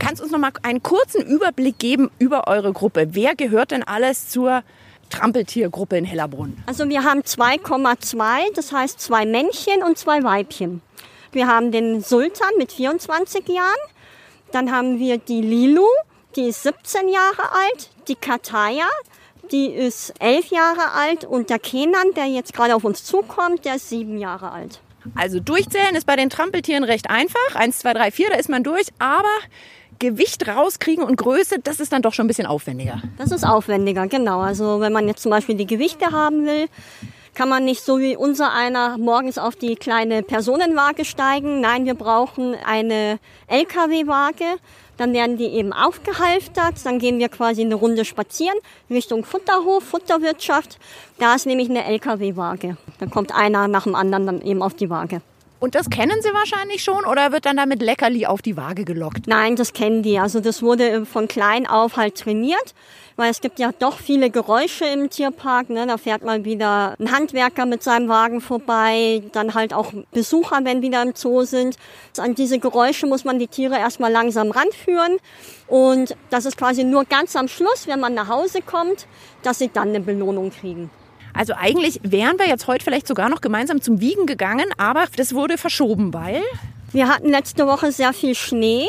Kannst 0.00 0.20
uns 0.20 0.32
noch 0.32 0.40
mal 0.40 0.50
einen 0.64 0.82
kurzen 0.82 1.22
Überblick 1.22 1.78
geben 1.78 2.10
über 2.18 2.48
eure 2.48 2.72
Gruppe? 2.72 3.10
Wer 3.12 3.36
gehört 3.36 3.70
denn 3.70 3.84
alles 3.84 4.28
zur 4.28 4.64
Trampeltiergruppe 5.10 5.96
in 5.96 6.04
Hellerbrunn? 6.04 6.60
Also 6.66 6.88
wir 6.88 7.04
haben 7.04 7.20
2,2, 7.20 8.52
das 8.56 8.72
heißt 8.72 9.00
zwei 9.00 9.26
Männchen 9.26 9.84
und 9.84 9.96
zwei 9.96 10.24
Weibchen. 10.24 10.82
Wir 11.32 11.46
haben 11.46 11.72
den 11.72 12.02
Sultan 12.02 12.50
mit 12.58 12.72
24 12.72 13.48
Jahren, 13.48 13.66
dann 14.52 14.70
haben 14.70 14.98
wir 14.98 15.16
die 15.16 15.40
Lilu, 15.40 15.86
die 16.36 16.48
ist 16.48 16.62
17 16.62 17.08
Jahre 17.08 17.52
alt, 17.52 17.90
die 18.08 18.14
Kataya, 18.14 18.88
die 19.50 19.66
ist 19.66 20.12
11 20.20 20.46
Jahre 20.50 20.92
alt 20.92 21.24
und 21.24 21.48
der 21.48 21.58
Kenan, 21.58 22.12
der 22.14 22.26
jetzt 22.26 22.52
gerade 22.52 22.74
auf 22.74 22.84
uns 22.84 23.04
zukommt, 23.04 23.64
der 23.64 23.76
ist 23.76 23.88
7 23.88 24.18
Jahre 24.18 24.52
alt. 24.52 24.80
Also 25.14 25.40
durchzählen 25.40 25.94
ist 25.94 26.06
bei 26.06 26.16
den 26.16 26.30
Trampeltieren 26.30 26.84
recht 26.84 27.10
einfach. 27.10 27.54
Eins, 27.54 27.78
zwei, 27.80 27.92
drei, 27.92 28.10
vier, 28.10 28.30
da 28.30 28.36
ist 28.36 28.48
man 28.48 28.62
durch. 28.62 28.86
Aber 28.98 29.28
Gewicht 29.98 30.46
rauskriegen 30.46 31.04
und 31.04 31.16
Größe, 31.16 31.58
das 31.58 31.80
ist 31.80 31.92
dann 31.92 32.02
doch 32.02 32.12
schon 32.12 32.26
ein 32.26 32.28
bisschen 32.28 32.46
aufwendiger. 32.46 33.02
Das 33.18 33.30
ist 33.30 33.44
aufwendiger, 33.44 34.06
genau. 34.06 34.40
Also 34.40 34.80
wenn 34.80 34.92
man 34.92 35.08
jetzt 35.08 35.22
zum 35.22 35.30
Beispiel 35.30 35.56
die 35.56 35.66
Gewichte 35.66 36.12
haben 36.12 36.46
will, 36.46 36.68
kann 37.34 37.48
man 37.48 37.64
nicht 37.64 37.82
so 37.82 37.98
wie 37.98 38.16
unser 38.16 38.52
einer 38.52 38.98
morgens 38.98 39.38
auf 39.38 39.56
die 39.56 39.76
kleine 39.76 40.22
Personenwaage 40.22 41.04
steigen. 41.04 41.60
Nein, 41.60 41.86
wir 41.86 41.94
brauchen 41.94 42.54
eine 42.66 43.18
LKW-Waage. 43.46 44.44
Dann 44.98 45.14
werden 45.14 45.38
die 45.38 45.46
eben 45.46 45.72
aufgehalftert. 45.72 46.74
Dann 46.84 46.98
gehen 46.98 47.18
wir 47.18 47.28
quasi 47.28 47.62
eine 47.62 47.74
Runde 47.74 48.04
spazieren 48.04 48.56
Richtung 48.90 49.24
Futterhof, 49.24 49.82
Futterwirtschaft. 49.82 50.78
Da 51.18 51.34
ist 51.34 51.46
nämlich 51.46 51.70
eine 51.70 51.84
LKW-Waage. 51.84 52.76
Da 52.98 53.06
kommt 53.06 53.34
einer 53.34 53.66
nach 53.66 53.84
dem 53.84 53.94
anderen 53.94 54.26
dann 54.26 54.42
eben 54.42 54.62
auf 54.62 54.74
die 54.74 54.90
Waage. 54.90 55.22
Und 55.62 55.76
das 55.76 55.90
kennen 55.90 56.20
Sie 56.22 56.34
wahrscheinlich 56.34 56.82
schon 56.82 57.04
oder 57.04 57.30
wird 57.30 57.46
dann 57.46 57.56
damit 57.56 57.82
Leckerli 57.82 58.26
auf 58.26 58.42
die 58.42 58.56
Waage 58.56 58.84
gelockt? 58.84 59.28
Nein, 59.28 59.54
das 59.54 59.72
kennen 59.72 60.02
die. 60.02 60.18
Also 60.18 60.40
das 60.40 60.60
wurde 60.60 61.06
von 61.06 61.28
klein 61.28 61.68
auf 61.68 61.96
halt 61.96 62.16
trainiert, 62.16 62.74
weil 63.16 63.30
es 63.30 63.40
gibt 63.40 63.58
ja 63.58 63.70
doch 63.78 63.98
viele 63.98 64.30
Geräusche 64.30 64.84
im 64.84 65.10
Tierpark. 65.10 65.70
Ne? 65.70 65.86
Da 65.86 65.98
fährt 65.98 66.24
mal 66.24 66.44
wieder 66.44 66.94
ein 66.98 67.12
Handwerker 67.12 67.66
mit 67.66 67.82
seinem 67.82 68.08
Wagen 68.08 68.40
vorbei, 68.40 69.22
dann 69.32 69.54
halt 69.54 69.74
auch 69.74 69.92
Besucher, 70.12 70.60
wenn 70.64 70.82
wieder 70.82 71.02
im 71.02 71.14
Zoo 71.14 71.44
sind. 71.44 71.76
An 72.18 72.34
diese 72.34 72.58
Geräusche 72.58 73.06
muss 73.06 73.24
man 73.24 73.38
die 73.38 73.48
Tiere 73.48 73.78
erstmal 73.78 74.12
langsam 74.12 74.50
ranführen. 74.50 75.18
Und 75.66 76.16
das 76.30 76.46
ist 76.46 76.56
quasi 76.56 76.84
nur 76.84 77.04
ganz 77.04 77.36
am 77.36 77.48
Schluss, 77.48 77.86
wenn 77.86 78.00
man 78.00 78.14
nach 78.14 78.28
Hause 78.28 78.60
kommt, 78.62 79.06
dass 79.42 79.58
sie 79.58 79.68
dann 79.68 79.88
eine 79.88 80.00
Belohnung 80.00 80.50
kriegen. 80.50 80.90
Also 81.34 81.54
eigentlich 81.56 82.00
wären 82.02 82.38
wir 82.38 82.46
jetzt 82.46 82.66
heute 82.66 82.84
vielleicht 82.84 83.06
sogar 83.06 83.28
noch 83.28 83.40
gemeinsam 83.40 83.80
zum 83.80 84.00
Wiegen 84.00 84.26
gegangen, 84.26 84.66
aber 84.76 85.06
das 85.16 85.34
wurde 85.34 85.56
verschoben, 85.56 86.12
weil 86.12 86.42
wir 86.92 87.08
hatten 87.08 87.30
letzte 87.30 87.66
Woche 87.66 87.90
sehr 87.90 88.12
viel 88.12 88.34
Schnee. 88.34 88.86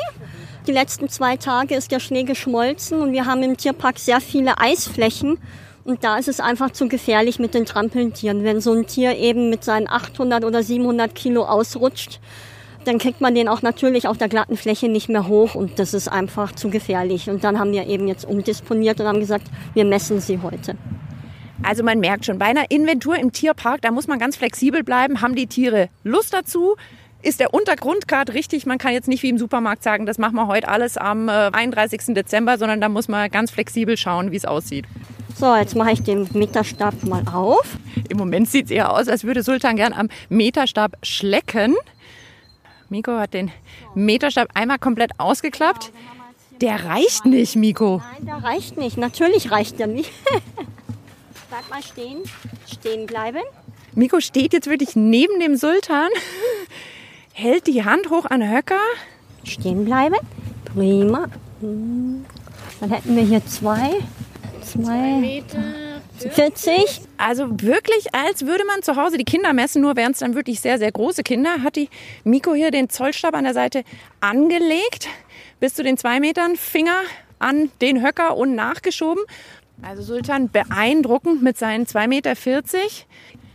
Die 0.66 0.72
letzten 0.72 1.10
zwei 1.10 1.36
Tage 1.36 1.76
ist 1.76 1.92
der 1.92 2.00
Schnee 2.00 2.24
geschmolzen 2.24 3.02
und 3.02 3.12
wir 3.12 3.26
haben 3.26 3.44
im 3.44 3.58
Tierpark 3.58 4.00
sehr 4.00 4.22
viele 4.22 4.60
Eisflächen. 4.60 5.38
Und 5.84 6.06
da 6.06 6.18
ist 6.18 6.30
es 6.30 6.40
einfach 6.40 6.72
zu 6.72 6.88
gefährlich 6.88 7.38
mit 7.38 7.54
den 7.54 7.66
Trampeltieren. 7.66 8.46
Wenn 8.46 8.62
so 8.62 8.72
ein 8.72 8.88
Tier 8.88 9.18
eben 9.18 9.50
mit 9.50 9.66
seinen 9.66 9.90
800 9.90 10.46
oder 10.46 10.64
700 10.64 11.14
Kilo 11.14 11.44
ausrutscht, 11.44 12.22
dann 12.86 12.98
kriegt 12.98 13.20
man 13.20 13.36
den 13.36 13.50
auch 13.50 13.62
natürlich 13.62 14.08
auf 14.08 14.18
der 14.18 14.30
glatten 14.30 14.56
Fläche 14.56 14.88
nicht 14.88 15.10
mehr 15.10 15.28
hoch 15.28 15.54
und 15.54 15.80
das 15.80 15.94
ist 15.94 16.08
einfach 16.08 16.54
zu 16.54 16.70
gefährlich. 16.70 17.30
Und 17.30 17.44
dann 17.44 17.60
haben 17.60 17.74
wir 17.74 17.86
eben 17.88 18.08
jetzt 18.08 18.24
umdisponiert 18.24 19.02
und 19.02 19.08
haben 19.08 19.20
gesagt, 19.20 19.48
wir 19.74 19.84
messen 19.84 20.22
sie 20.22 20.40
heute. 20.42 20.78
Also 21.62 21.84
man 21.84 22.00
merkt 22.00 22.26
schon, 22.26 22.40
bei 22.40 22.46
einer 22.46 22.72
Inventur 22.72 23.18
im 23.18 23.34
Tierpark, 23.34 23.82
da 23.82 23.92
muss 23.92 24.08
man 24.08 24.20
ganz 24.20 24.38
flexibel 24.38 24.84
bleiben. 24.84 25.22
Haben 25.22 25.36
die 25.36 25.48
Tiere 25.48 25.90
Lust 26.04 26.34
dazu? 26.34 26.76
Ist 27.24 27.40
der 27.40 27.54
Untergrund 27.54 28.10
gerade 28.10 28.34
richtig? 28.34 28.66
Man 28.66 28.78
kann 28.78 28.92
jetzt 28.92 29.08
nicht 29.08 29.24
wie 29.24 29.30
im 29.30 29.38
Supermarkt 29.38 29.82
sagen, 29.82 30.06
das 30.06 30.18
machen 30.18 30.36
wir 30.36 30.48
heute 30.48 30.68
alles 30.68 30.98
am 30.98 31.30
31. 31.30 32.10
Äh, 32.10 32.14
Dezember, 32.14 32.58
sondern 32.58 32.82
da 32.82 32.90
muss 32.90 33.08
man 33.08 33.32
ganz 33.32 33.50
flexibel 33.50 33.96
schauen, 33.96 34.32
wie 34.32 34.36
es 34.36 34.44
aussieht. 34.44 34.86
So, 35.36 35.56
jetzt 35.56 35.74
mache 35.76 35.92
ich 35.92 36.04
den 36.04 36.28
Meterstab 36.34 37.02
mal 37.04 37.24
auf. 37.34 37.78
Im 38.10 38.18
Moment 38.18 38.50
sieht 38.50 38.66
es 38.66 38.72
eher 38.72 38.92
aus, 38.92 39.08
als 39.08 39.24
würde 39.24 39.42
Sultan 39.42 39.78
gern 39.78 39.94
am 39.94 40.10
Meterstab 40.28 40.98
schlecken. 41.02 41.76
Miko 42.90 43.14
hat 43.14 43.34
den 43.34 43.52
Meterstab 43.96 44.50
einmal 44.54 44.78
komplett 44.78 45.12
ausgeklappt. 45.18 45.92
Der 46.60 46.84
reicht 46.86 47.26
nicht, 47.26 47.56
Miko. 47.56 48.02
Nein, 48.14 48.26
der 48.26 48.44
reicht 48.44 48.78
nicht. 48.78 48.98
Natürlich 48.98 49.50
reicht 49.50 49.80
der 49.80 49.88
nicht. 49.88 50.12
Bleib 51.50 51.70
mal 51.70 51.82
stehen. 51.82 52.20
Stehen 52.68 53.06
bleiben. 53.06 53.42
Miko 53.96 54.20
steht 54.20 54.54
jetzt 54.54 54.70
wirklich 54.70 54.96
neben 54.96 55.40
dem 55.40 55.56
Sultan, 55.56 56.10
hält 57.34 57.68
die 57.68 57.84
Hand 57.84 58.10
hoch 58.10 58.26
an 58.26 58.50
Höcker. 58.50 58.80
Stehen 59.44 59.84
bleiben. 59.84 60.16
Prima. 60.74 61.28
Dann 61.62 62.90
hätten 62.90 63.16
wir 63.16 63.24
hier 63.24 63.46
zwei. 63.46 63.92
Zwei 64.62 65.20
Meter. 65.20 65.62
40. 66.18 67.02
Also 67.18 67.48
wirklich, 67.62 68.14
als 68.14 68.46
würde 68.46 68.64
man 68.66 68.82
zu 68.82 68.96
Hause 68.96 69.18
die 69.18 69.26
Kinder 69.26 69.52
messen, 69.52 69.82
nur 69.82 69.96
wären 69.96 70.14
es 70.14 70.20
dann 70.20 70.36
wirklich 70.36 70.62
sehr, 70.62 70.78
sehr 70.78 70.92
große 70.92 71.24
Kinder, 71.24 71.64
hat 71.64 71.76
die 71.76 71.90
Miko 72.24 72.54
hier 72.54 72.72
den 72.72 72.90
Zollstab 72.90 73.34
an 73.36 73.44
der 73.44 73.54
Seite 73.54 73.84
angelegt, 74.22 75.10
bis 75.60 75.74
zu 75.74 75.84
den 75.84 75.98
zwei 75.98 76.20
Metern 76.20 76.56
Finger 76.56 77.02
an 77.40 77.72
den 77.82 78.06
Höcker 78.06 78.38
und 78.38 78.56
nachgeschoben. 78.56 79.24
Also 79.82 80.02
Sultan 80.02 80.50
beeindruckend 80.50 81.42
mit 81.42 81.58
seinen 81.58 81.86
2,40 81.86 82.08
Meter. 82.08 82.36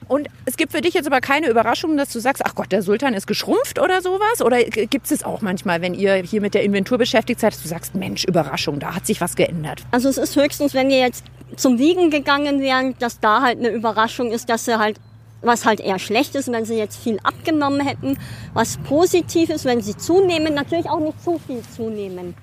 Und 0.09 0.29
es 0.47 0.57
gibt 0.57 0.73
für 0.73 0.81
dich 0.81 0.95
jetzt 0.95 1.07
aber 1.07 1.21
keine 1.21 1.49
Überraschung, 1.49 1.97
dass 1.97 2.11
du 2.11 2.19
sagst, 2.19 2.43
ach 2.45 2.55
Gott, 2.55 2.73
der 2.73 2.83
Sultan 2.83 3.15
ist 3.15 3.27
geschrumpft 3.27 3.79
oder 3.79 4.00
sowas? 4.00 4.41
Oder 4.43 4.65
gibt 4.65 5.11
es 5.11 5.23
auch 5.23 5.43
manchmal, 5.43 5.83
wenn 5.83 5.95
ihr 5.95 6.15
hier 6.15 6.41
mit 6.41 6.55
der 6.55 6.62
Inventur 6.65 6.99
beschäftigt 6.99 7.41
seid, 7.41 7.53
dass 7.53 7.62
du 7.62 7.69
sagst, 7.69 7.95
Mensch, 7.95 8.25
Überraschung, 8.25 8.81
da 8.81 8.95
hat 8.95 9.07
sich 9.07 9.21
was 9.21 9.37
geändert? 9.37 9.83
Also 9.91 10.09
es 10.09 10.17
ist 10.17 10.35
höchstens, 10.35 10.75
wenn 10.75 10.88
wir 10.88 10.99
jetzt 10.99 11.25
zum 11.57 11.79
Wiegen 11.79 12.11
gegangen 12.11 12.61
wären, 12.61 12.95
dass 12.99 13.21
da 13.21 13.43
halt 13.43 13.59
eine 13.59 13.69
Überraschung 13.69 14.33
ist, 14.33 14.49
dass 14.49 14.65
sie 14.65 14.79
halt 14.79 14.99
was 15.41 15.65
halt 15.65 15.81
eher 15.81 15.99
schlecht 15.99 16.35
ist, 16.35 16.50
wenn 16.50 16.65
sie 16.65 16.75
jetzt 16.75 16.97
viel 16.97 17.19
abgenommen 17.23 17.81
hätten. 17.81 18.19
Was 18.55 18.77
positiv 18.79 19.50
ist, 19.50 19.65
wenn 19.65 19.81
sie 19.81 19.97
zunehmen, 19.97 20.55
natürlich 20.55 20.91
auch 20.91 20.99
nicht 20.99 21.23
zu 21.23 21.38
viel 21.47 21.62
zunehmen. 21.77 22.35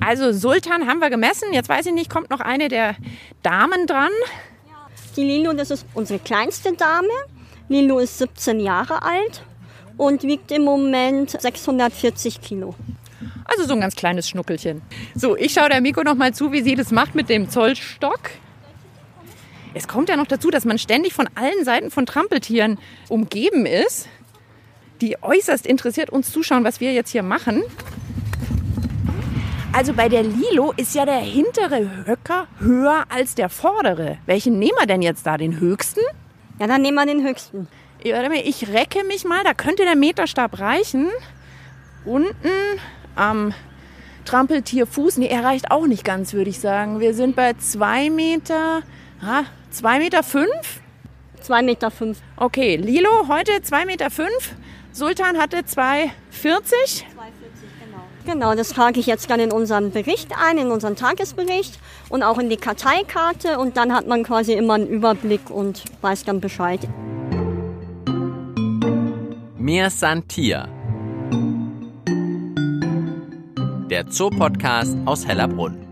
Also 0.00 0.32
Sultan 0.32 0.86
haben 0.86 1.00
wir 1.00 1.10
gemessen. 1.10 1.52
Jetzt 1.52 1.68
weiß 1.68 1.86
ich 1.86 1.92
nicht, 1.92 2.10
kommt 2.10 2.30
noch 2.30 2.40
eine 2.40 2.68
der 2.68 2.96
Damen 3.42 3.86
dran. 3.86 4.10
Die 5.16 5.24
Lilo, 5.24 5.52
das 5.52 5.70
ist 5.70 5.86
unsere 5.94 6.18
kleinste 6.18 6.72
Dame. 6.72 7.08
Lilo 7.68 7.98
ist 7.98 8.18
17 8.18 8.60
Jahre 8.60 9.02
alt 9.02 9.42
und 9.96 10.22
wiegt 10.22 10.50
im 10.50 10.62
Moment 10.62 11.30
640 11.30 12.40
Kilo. 12.40 12.74
Also 13.44 13.64
so 13.66 13.74
ein 13.74 13.80
ganz 13.80 13.94
kleines 13.94 14.28
Schnuckelchen. 14.28 14.82
So, 15.14 15.36
ich 15.36 15.52
schaue 15.52 15.68
der 15.68 15.80
Miko 15.80 16.02
noch 16.02 16.14
mal 16.14 16.32
zu, 16.32 16.52
wie 16.52 16.62
sie 16.62 16.74
das 16.74 16.90
macht 16.90 17.14
mit 17.14 17.28
dem 17.28 17.50
Zollstock. 17.50 18.30
Es 19.74 19.88
kommt 19.88 20.08
ja 20.08 20.16
noch 20.16 20.26
dazu, 20.26 20.50
dass 20.50 20.64
man 20.64 20.78
ständig 20.78 21.12
von 21.12 21.28
allen 21.34 21.64
Seiten 21.64 21.90
von 21.90 22.06
Trampeltieren 22.06 22.78
umgeben 23.08 23.66
ist, 23.66 24.08
die 25.00 25.22
äußerst 25.22 25.66
interessiert 25.66 26.10
uns 26.10 26.30
zuschauen, 26.30 26.64
was 26.64 26.80
wir 26.80 26.92
jetzt 26.92 27.10
hier 27.10 27.22
machen. 27.22 27.62
Also 29.74 29.94
bei 29.94 30.10
der 30.10 30.22
Lilo 30.22 30.74
ist 30.76 30.94
ja 30.94 31.06
der 31.06 31.18
hintere 31.18 32.06
Höcker 32.06 32.46
höher 32.58 33.04
als 33.08 33.34
der 33.34 33.48
vordere. 33.48 34.18
Welchen 34.26 34.58
nehmen 34.58 34.76
wir 34.78 34.86
denn 34.86 35.00
jetzt 35.00 35.26
da? 35.26 35.38
Den 35.38 35.60
höchsten? 35.60 36.00
Ja, 36.58 36.66
dann 36.66 36.82
nehmen 36.82 36.96
wir 36.96 37.06
den 37.06 37.26
höchsten. 37.26 37.66
Ich 37.98 38.68
recke 38.68 39.02
mich 39.04 39.24
mal, 39.24 39.42
da 39.44 39.54
könnte 39.54 39.84
der 39.84 39.96
Meterstab 39.96 40.58
reichen. 40.58 41.08
Unten 42.04 42.50
am 43.16 43.54
Trampeltierfuß, 44.26 45.16
nee, 45.16 45.28
er 45.28 45.42
reicht 45.42 45.70
auch 45.70 45.86
nicht 45.86 46.04
ganz, 46.04 46.34
würde 46.34 46.50
ich 46.50 46.60
sagen. 46.60 47.00
Wir 47.00 47.14
sind 47.14 47.34
bei 47.34 47.54
2 47.54 48.10
Meter, 48.10 48.82
ah, 49.22 49.44
2 49.70 49.98
Meter 50.00 50.22
5? 50.22 50.48
2 51.40 51.62
Meter 51.62 51.90
5. 51.90 52.18
Okay, 52.36 52.76
Lilo 52.76 53.26
heute 53.26 53.62
2 53.62 53.86
Meter 53.86 54.10
5. 54.10 54.28
Sultan 54.92 55.38
hatte 55.38 55.58
2,40. 55.60 57.04
Genau, 58.24 58.54
das 58.54 58.68
trage 58.68 59.00
ich 59.00 59.06
jetzt 59.06 59.28
dann 59.30 59.40
in 59.40 59.50
unseren 59.50 59.90
Bericht 59.90 60.28
ein, 60.38 60.56
in 60.56 60.70
unseren 60.70 60.94
Tagesbericht 60.94 61.78
und 62.08 62.22
auch 62.22 62.38
in 62.38 62.48
die 62.48 62.56
Karteikarte 62.56 63.58
und 63.58 63.76
dann 63.76 63.92
hat 63.92 64.06
man 64.06 64.22
quasi 64.22 64.52
immer 64.52 64.74
einen 64.74 64.86
Überblick 64.86 65.50
und 65.50 65.82
weiß 66.02 66.24
dann 66.24 66.40
Bescheid. 66.40 66.80
Mir 69.58 69.90
Santia. 69.90 70.68
Der 73.90 74.08
Zoopodcast 74.08 74.96
aus 75.04 75.26
Hellerbrunn. 75.26 75.82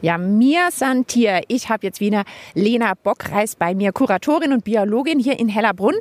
Ja, 0.00 0.16
mir 0.16 0.70
Santier. 0.70 1.42
Ich 1.48 1.68
habe 1.68 1.86
jetzt 1.86 2.00
wieder 2.00 2.24
Lena 2.54 2.94
Bockreis 2.94 3.56
bei 3.56 3.74
mir, 3.74 3.92
Kuratorin 3.92 4.52
und 4.52 4.64
Biologin 4.64 5.18
hier 5.18 5.38
in 5.38 5.48
Hellerbrunn. 5.48 5.96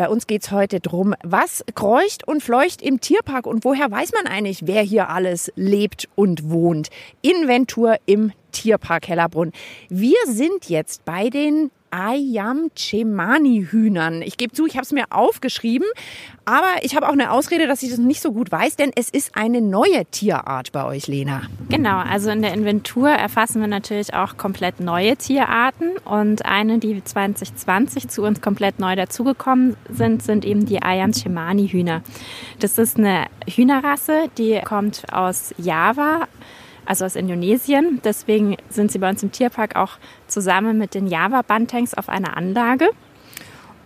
Bei 0.00 0.08
uns 0.08 0.26
geht 0.26 0.44
es 0.44 0.50
heute 0.50 0.80
drum, 0.80 1.14
was 1.22 1.62
kreucht 1.74 2.26
und 2.26 2.42
fleucht 2.42 2.80
im 2.80 3.02
Tierpark 3.02 3.46
und 3.46 3.66
woher 3.66 3.90
weiß 3.90 4.12
man 4.12 4.26
eigentlich, 4.26 4.66
wer 4.66 4.80
hier 4.80 5.10
alles 5.10 5.52
lebt 5.56 6.08
und 6.14 6.48
wohnt. 6.48 6.88
Inventur 7.20 7.98
im 8.06 8.32
Tierpark 8.50 9.08
Hellerbrunn. 9.08 9.52
Wir 9.90 10.16
sind 10.24 10.70
jetzt 10.70 11.04
bei 11.04 11.28
den 11.28 11.70
Ayam 11.90 12.70
Cemani 12.76 13.66
Hühnern. 13.70 14.22
Ich 14.22 14.36
gebe 14.36 14.52
zu, 14.52 14.66
ich 14.66 14.74
habe 14.74 14.84
es 14.84 14.92
mir 14.92 15.04
aufgeschrieben, 15.10 15.86
aber 16.44 16.82
ich 16.82 16.96
habe 16.96 17.08
auch 17.08 17.12
eine 17.12 17.30
Ausrede, 17.30 17.66
dass 17.66 17.82
ich 17.82 17.90
das 17.90 17.98
nicht 17.98 18.20
so 18.20 18.32
gut 18.32 18.50
weiß, 18.50 18.76
denn 18.76 18.90
es 18.94 19.10
ist 19.10 19.36
eine 19.36 19.60
neue 19.60 20.04
Tierart 20.06 20.72
bei 20.72 20.84
euch, 20.84 21.06
Lena. 21.06 21.42
Genau, 21.68 21.98
also 21.98 22.30
in 22.30 22.42
der 22.42 22.54
Inventur 22.54 23.08
erfassen 23.08 23.60
wir 23.60 23.68
natürlich 23.68 24.14
auch 24.14 24.36
komplett 24.36 24.80
neue 24.80 25.16
Tierarten 25.16 25.90
und 26.04 26.44
eine, 26.44 26.78
die 26.78 27.02
2020 27.02 28.08
zu 28.08 28.22
uns 28.22 28.40
komplett 28.40 28.78
neu 28.78 28.96
dazugekommen 28.96 29.76
sind, 29.88 30.22
sind 30.22 30.44
eben 30.44 30.66
die 30.66 30.82
Ayam 30.82 31.12
Cemani 31.12 31.68
Hühner. 31.68 32.02
Das 32.58 32.78
ist 32.78 32.98
eine 32.98 33.26
Hühnerrasse, 33.48 34.28
die 34.38 34.60
kommt 34.64 35.12
aus 35.12 35.54
Java 35.58 36.26
also 36.90 37.04
aus 37.04 37.14
Indonesien. 37.14 38.00
Deswegen 38.02 38.56
sind 38.68 38.90
sie 38.90 38.98
bei 38.98 39.08
uns 39.08 39.22
im 39.22 39.30
Tierpark 39.30 39.76
auch 39.76 39.92
zusammen 40.26 40.76
mit 40.76 40.94
den 40.94 41.06
Java-Bantangs 41.06 41.94
auf 41.94 42.08
einer 42.08 42.36
Anlage. 42.36 42.88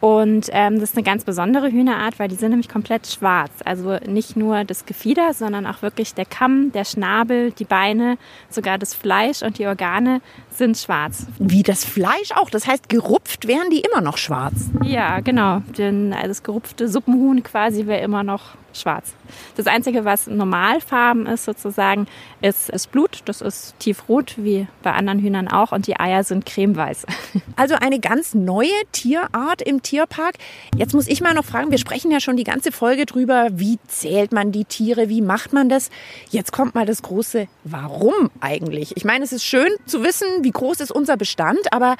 Und 0.00 0.48
ähm, 0.52 0.80
das 0.80 0.90
ist 0.90 0.96
eine 0.96 1.04
ganz 1.04 1.24
besondere 1.24 1.70
Hühnerart, 1.70 2.18
weil 2.18 2.28
die 2.28 2.34
sind 2.34 2.50
nämlich 2.50 2.68
komplett 2.68 3.06
schwarz. 3.06 3.52
Also 3.64 3.98
nicht 4.06 4.36
nur 4.36 4.64
das 4.64 4.86
Gefieder, 4.86 5.34
sondern 5.34 5.66
auch 5.66 5.82
wirklich 5.82 6.14
der 6.14 6.24
Kamm, 6.24 6.72
der 6.72 6.86
Schnabel, 6.86 7.52
die 7.52 7.64
Beine, 7.64 8.16
sogar 8.48 8.78
das 8.78 8.94
Fleisch 8.94 9.42
und 9.42 9.58
die 9.58 9.66
Organe 9.66 10.22
sind 10.50 10.78
schwarz. 10.78 11.26
Wie 11.38 11.62
das 11.62 11.84
Fleisch 11.84 12.32
auch? 12.34 12.48
Das 12.48 12.66
heißt, 12.66 12.88
gerupft 12.88 13.46
wären 13.46 13.68
die 13.70 13.80
immer 13.80 14.00
noch 14.00 14.16
schwarz? 14.16 14.70
Ja, 14.82 15.20
genau. 15.20 15.60
Denn 15.76 16.14
also 16.14 16.28
das 16.28 16.42
gerupfte 16.42 16.88
Suppenhuhn 16.88 17.42
quasi 17.42 17.86
wäre 17.86 18.02
immer 18.02 18.24
noch 18.24 18.56
schwarz. 18.76 19.14
Das 19.56 19.66
Einzige, 19.66 20.04
was 20.04 20.26
Normalfarben 20.26 21.26
ist 21.26 21.44
sozusagen, 21.44 22.06
ist 22.40 22.72
das 22.72 22.86
Blut. 22.86 23.22
Das 23.24 23.40
ist 23.40 23.78
tiefrot, 23.78 24.34
wie 24.36 24.66
bei 24.82 24.92
anderen 24.92 25.18
Hühnern 25.20 25.48
auch. 25.48 25.72
Und 25.72 25.86
die 25.86 25.98
Eier 25.98 26.24
sind 26.24 26.46
cremeweiß. 26.46 27.06
Also 27.56 27.76
eine 27.76 28.00
ganz 28.00 28.34
neue 28.34 28.68
Tierart 28.90 29.62
im 29.62 29.80
Tierpark. 29.82 30.34
Jetzt 30.76 30.92
muss 30.92 31.06
ich 31.06 31.20
mal 31.20 31.34
noch 31.34 31.44
fragen, 31.44 31.70
wir 31.70 31.78
sprechen 31.78 32.10
ja 32.10 32.18
schon 32.18 32.36
die 32.36 32.44
ganze 32.44 32.72
Folge 32.72 33.06
drüber, 33.06 33.48
wie 33.52 33.78
zählt 33.86 34.32
man 34.32 34.50
die 34.50 34.64
Tiere, 34.64 35.08
wie 35.08 35.20
macht 35.20 35.52
man 35.52 35.68
das? 35.68 35.90
Jetzt 36.30 36.52
kommt 36.52 36.74
mal 36.74 36.84
das 36.84 37.02
große 37.02 37.46
Warum 37.62 38.30
eigentlich. 38.40 38.96
Ich 38.96 39.04
meine, 39.04 39.24
es 39.24 39.32
ist 39.32 39.44
schön 39.44 39.68
zu 39.86 40.02
wissen, 40.02 40.26
wie 40.42 40.50
groß 40.50 40.80
ist 40.80 40.90
unser 40.90 41.16
Bestand, 41.16 41.72
aber 41.72 41.96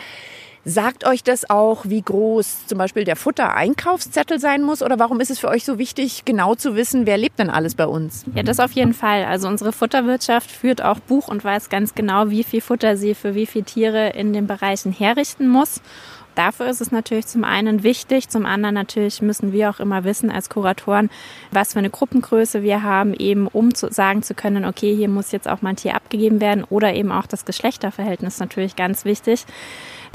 Sagt 0.66 1.06
euch 1.06 1.22
das 1.22 1.50
auch, 1.50 1.84
wie 1.84 2.00
groß 2.00 2.66
zum 2.66 2.78
Beispiel 2.78 3.04
der 3.04 3.16
Futtereinkaufszettel 3.16 4.40
sein 4.40 4.62
muss? 4.62 4.82
Oder 4.82 4.98
warum 4.98 5.20
ist 5.20 5.30
es 5.30 5.38
für 5.38 5.48
euch 5.48 5.64
so 5.64 5.78
wichtig, 5.78 6.24
genau 6.24 6.54
zu 6.54 6.74
wissen, 6.74 7.04
wer 7.04 7.18
lebt 7.18 7.38
denn 7.38 7.50
alles 7.50 7.74
bei 7.74 7.86
uns? 7.86 8.24
Ja, 8.34 8.42
das 8.42 8.60
auf 8.60 8.72
jeden 8.72 8.94
Fall. 8.94 9.24
Also 9.26 9.46
unsere 9.46 9.72
Futterwirtschaft 9.72 10.50
führt 10.50 10.82
auch 10.82 11.00
Buch 11.00 11.28
und 11.28 11.44
weiß 11.44 11.68
ganz 11.68 11.94
genau, 11.94 12.30
wie 12.30 12.44
viel 12.44 12.62
Futter 12.62 12.96
sie 12.96 13.14
für 13.14 13.34
wie 13.34 13.44
viele 13.44 13.64
Tiere 13.66 14.10
in 14.10 14.32
den 14.32 14.46
Bereichen 14.46 14.90
herrichten 14.90 15.48
muss. 15.48 15.82
Dafür 16.34 16.66
ist 16.66 16.80
es 16.80 16.90
natürlich 16.90 17.26
zum 17.26 17.44
einen 17.44 17.82
wichtig, 17.84 18.28
zum 18.28 18.44
anderen 18.44 18.74
natürlich 18.74 19.22
müssen 19.22 19.52
wir 19.52 19.70
auch 19.70 19.78
immer 19.78 20.02
wissen 20.02 20.30
als 20.30 20.48
Kuratoren, 20.50 21.10
was 21.52 21.74
für 21.74 21.78
eine 21.78 21.90
Gruppengröße 21.90 22.62
wir 22.62 22.82
haben, 22.82 23.14
eben 23.14 23.46
um 23.46 23.74
zu 23.74 23.92
sagen 23.92 24.22
zu 24.22 24.34
können, 24.34 24.64
okay, 24.64 24.96
hier 24.96 25.08
muss 25.08 25.30
jetzt 25.30 25.48
auch 25.48 25.62
mal 25.62 25.70
ein 25.70 25.76
Tier 25.76 25.94
abgegeben 25.94 26.40
werden 26.40 26.64
oder 26.64 26.92
eben 26.92 27.12
auch 27.12 27.26
das 27.26 27.44
Geschlechterverhältnis 27.44 28.40
natürlich 28.40 28.74
ganz 28.74 29.04
wichtig. 29.04 29.44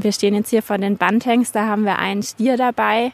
Wir 0.01 0.11
stehen 0.11 0.33
jetzt 0.33 0.49
hier 0.49 0.61
vor 0.61 0.77
den 0.77 0.97
Bantangs, 0.97 1.51
da 1.51 1.65
haben 1.65 1.83
wir 1.83 1.99
einen 1.99 2.23
Stier 2.23 2.57
dabei. 2.57 3.11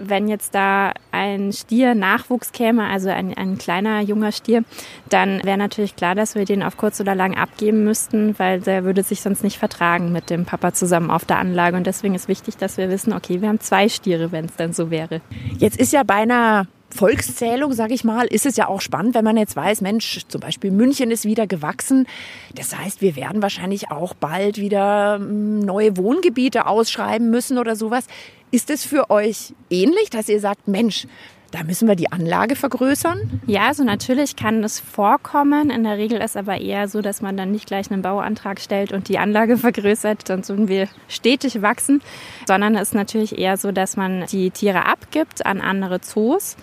Wenn 0.00 0.28
jetzt 0.28 0.54
da 0.54 0.92
ein 1.10 1.52
Stier 1.52 1.96
Nachwuchs 1.96 2.52
käme, 2.52 2.86
also 2.86 3.08
ein, 3.08 3.36
ein 3.36 3.58
kleiner 3.58 4.00
junger 4.00 4.30
Stier, 4.30 4.62
dann 5.08 5.42
wäre 5.42 5.58
natürlich 5.58 5.96
klar, 5.96 6.14
dass 6.14 6.36
wir 6.36 6.44
den 6.44 6.62
auf 6.62 6.76
kurz 6.76 7.00
oder 7.00 7.16
lang 7.16 7.36
abgeben 7.36 7.82
müssten, 7.82 8.38
weil 8.38 8.60
der 8.60 8.84
würde 8.84 9.02
sich 9.02 9.22
sonst 9.22 9.42
nicht 9.42 9.58
vertragen 9.58 10.12
mit 10.12 10.30
dem 10.30 10.44
Papa 10.44 10.72
zusammen 10.72 11.10
auf 11.10 11.24
der 11.24 11.38
Anlage. 11.38 11.76
Und 11.76 11.86
deswegen 11.86 12.14
ist 12.14 12.28
wichtig, 12.28 12.56
dass 12.56 12.76
wir 12.76 12.90
wissen, 12.90 13.12
okay, 13.12 13.40
wir 13.40 13.48
haben 13.48 13.58
zwei 13.58 13.88
Stiere, 13.88 14.30
wenn 14.30 14.44
es 14.44 14.54
dann 14.54 14.72
so 14.72 14.90
wäre. 14.92 15.20
Jetzt 15.58 15.80
ist 15.80 15.92
ja 15.92 16.04
bei 16.04 16.14
einer 16.14 16.68
Volkszählung, 16.90 17.72
sage 17.72 17.94
ich 17.94 18.02
mal, 18.02 18.26
ist 18.26 18.46
es 18.46 18.56
ja 18.56 18.68
auch 18.68 18.80
spannend, 18.80 19.14
wenn 19.14 19.24
man 19.24 19.36
jetzt 19.36 19.56
weiß, 19.56 19.82
Mensch, 19.82 20.20
zum 20.28 20.40
Beispiel 20.40 20.70
München 20.70 21.10
ist 21.10 21.24
wieder 21.24 21.46
gewachsen. 21.46 22.06
Das 22.54 22.76
heißt, 22.76 23.02
wir 23.02 23.14
werden 23.14 23.42
wahrscheinlich 23.42 23.90
auch 23.90 24.14
bald 24.14 24.58
wieder 24.58 25.16
hm, 25.16 25.60
neue 25.60 25.96
Wohngebiete 25.96 26.66
ausschreiben 26.66 27.30
müssen 27.30 27.58
oder 27.58 27.76
sowas. 27.76 28.06
Ist 28.50 28.70
es 28.70 28.84
für 28.84 29.10
euch 29.10 29.54
ähnlich, 29.68 30.08
dass 30.10 30.28
ihr 30.28 30.40
sagt, 30.40 30.68
Mensch, 30.68 31.06
da 31.50 31.62
müssen 31.64 31.88
wir 31.88 31.96
die 31.96 32.12
Anlage 32.12 32.56
vergrößern? 32.56 33.40
Ja, 33.46 33.68
also 33.68 33.82
natürlich 33.82 34.36
kann 34.36 34.60
das 34.60 34.80
vorkommen. 34.80 35.70
In 35.70 35.84
der 35.84 35.96
Regel 35.96 36.20
ist 36.20 36.36
aber 36.36 36.60
eher 36.60 36.88
so, 36.88 37.00
dass 37.00 37.22
man 37.22 37.36
dann 37.36 37.50
nicht 37.50 37.66
gleich 37.66 37.90
einen 37.90 38.02
Bauantrag 38.02 38.60
stellt 38.60 38.92
und 38.92 39.08
die 39.08 39.18
Anlage 39.18 39.56
vergrößert, 39.58 40.26
sonst 40.26 40.50
würden 40.50 40.68
wir 40.68 40.88
stetig 41.08 41.62
wachsen, 41.62 42.02
sondern 42.46 42.74
es 42.74 42.88
ist 42.88 42.94
natürlich 42.94 43.38
eher 43.38 43.56
so, 43.56 43.72
dass 43.72 43.96
man 43.96 44.26
die 44.26 44.50
Tiere 44.50 44.84
abgibt 44.86 45.46
an 45.46 45.60
andere 45.60 46.00
Zoos. 46.00 46.56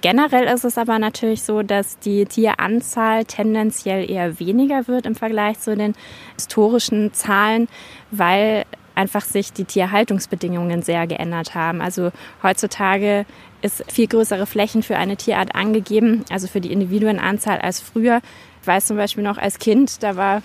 Generell 0.00 0.46
ist 0.46 0.64
es 0.64 0.78
aber 0.78 0.98
natürlich 0.98 1.42
so, 1.42 1.62
dass 1.62 1.98
die 1.98 2.24
Tieranzahl 2.24 3.26
tendenziell 3.26 4.10
eher 4.10 4.40
weniger 4.40 4.88
wird 4.88 5.04
im 5.04 5.14
Vergleich 5.14 5.58
zu 5.58 5.76
den 5.76 5.94
historischen 6.36 7.12
Zahlen, 7.12 7.68
weil 8.10 8.64
einfach 8.94 9.24
sich 9.24 9.52
die 9.52 9.64
Tierhaltungsbedingungen 9.64 10.82
sehr 10.82 11.06
geändert 11.06 11.54
haben. 11.54 11.80
Also 11.80 12.10
heutzutage 12.42 13.26
ist 13.62 13.84
viel 13.90 14.06
größere 14.06 14.46
Flächen 14.46 14.82
für 14.82 14.96
eine 14.96 15.16
Tierart 15.16 15.54
angegeben, 15.54 16.24
also 16.30 16.46
für 16.46 16.60
die 16.60 16.72
Individuenanzahl 16.72 17.58
als 17.58 17.80
früher. 17.80 18.20
Ich 18.62 18.66
weiß 18.66 18.86
zum 18.86 18.96
Beispiel 18.96 19.24
noch 19.24 19.38
als 19.38 19.58
Kind, 19.58 20.02
da 20.02 20.16
war 20.16 20.42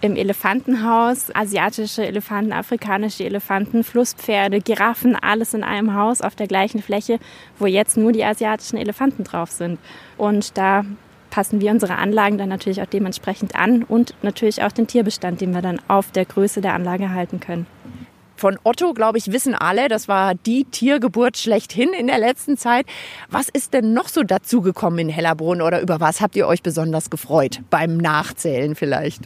im 0.00 0.16
Elefantenhaus 0.16 1.34
asiatische 1.34 2.06
Elefanten, 2.06 2.52
afrikanische 2.52 3.24
Elefanten, 3.24 3.84
Flusspferde, 3.84 4.60
Giraffen, 4.60 5.16
alles 5.16 5.54
in 5.54 5.64
einem 5.64 5.94
Haus 5.94 6.20
auf 6.20 6.34
der 6.34 6.46
gleichen 6.46 6.82
Fläche, 6.82 7.18
wo 7.58 7.64
jetzt 7.64 7.96
nur 7.96 8.12
die 8.12 8.24
asiatischen 8.24 8.76
Elefanten 8.76 9.24
drauf 9.24 9.50
sind. 9.50 9.78
Und 10.18 10.58
da 10.58 10.84
passen 11.34 11.60
wir 11.60 11.72
unsere 11.72 11.96
Anlagen 11.96 12.38
dann 12.38 12.48
natürlich 12.48 12.80
auch 12.80 12.86
dementsprechend 12.86 13.56
an 13.56 13.82
und 13.82 14.14
natürlich 14.22 14.62
auch 14.62 14.70
den 14.70 14.86
Tierbestand, 14.86 15.40
den 15.40 15.52
wir 15.52 15.62
dann 15.62 15.80
auf 15.88 16.12
der 16.12 16.26
Größe 16.26 16.60
der 16.60 16.74
Anlage 16.74 17.10
halten 17.10 17.40
können. 17.40 17.66
Von 18.44 18.58
Otto, 18.62 18.92
glaube 18.92 19.16
ich, 19.16 19.32
wissen 19.32 19.54
alle, 19.54 19.88
das 19.88 20.06
war 20.06 20.34
die 20.34 20.66
Tiergeburt 20.66 21.38
schlechthin 21.38 21.94
in 21.94 22.08
der 22.08 22.18
letzten 22.18 22.58
Zeit. 22.58 22.84
Was 23.30 23.48
ist 23.48 23.72
denn 23.72 23.94
noch 23.94 24.06
so 24.06 24.22
dazugekommen 24.22 24.98
in 24.98 25.08
Hellerbrunn 25.08 25.62
oder 25.62 25.80
über 25.80 25.98
was 25.98 26.20
habt 26.20 26.36
ihr 26.36 26.46
euch 26.46 26.62
besonders 26.62 27.08
gefreut? 27.08 27.60
Beim 27.70 27.96
Nachzählen 27.96 28.74
vielleicht? 28.74 29.22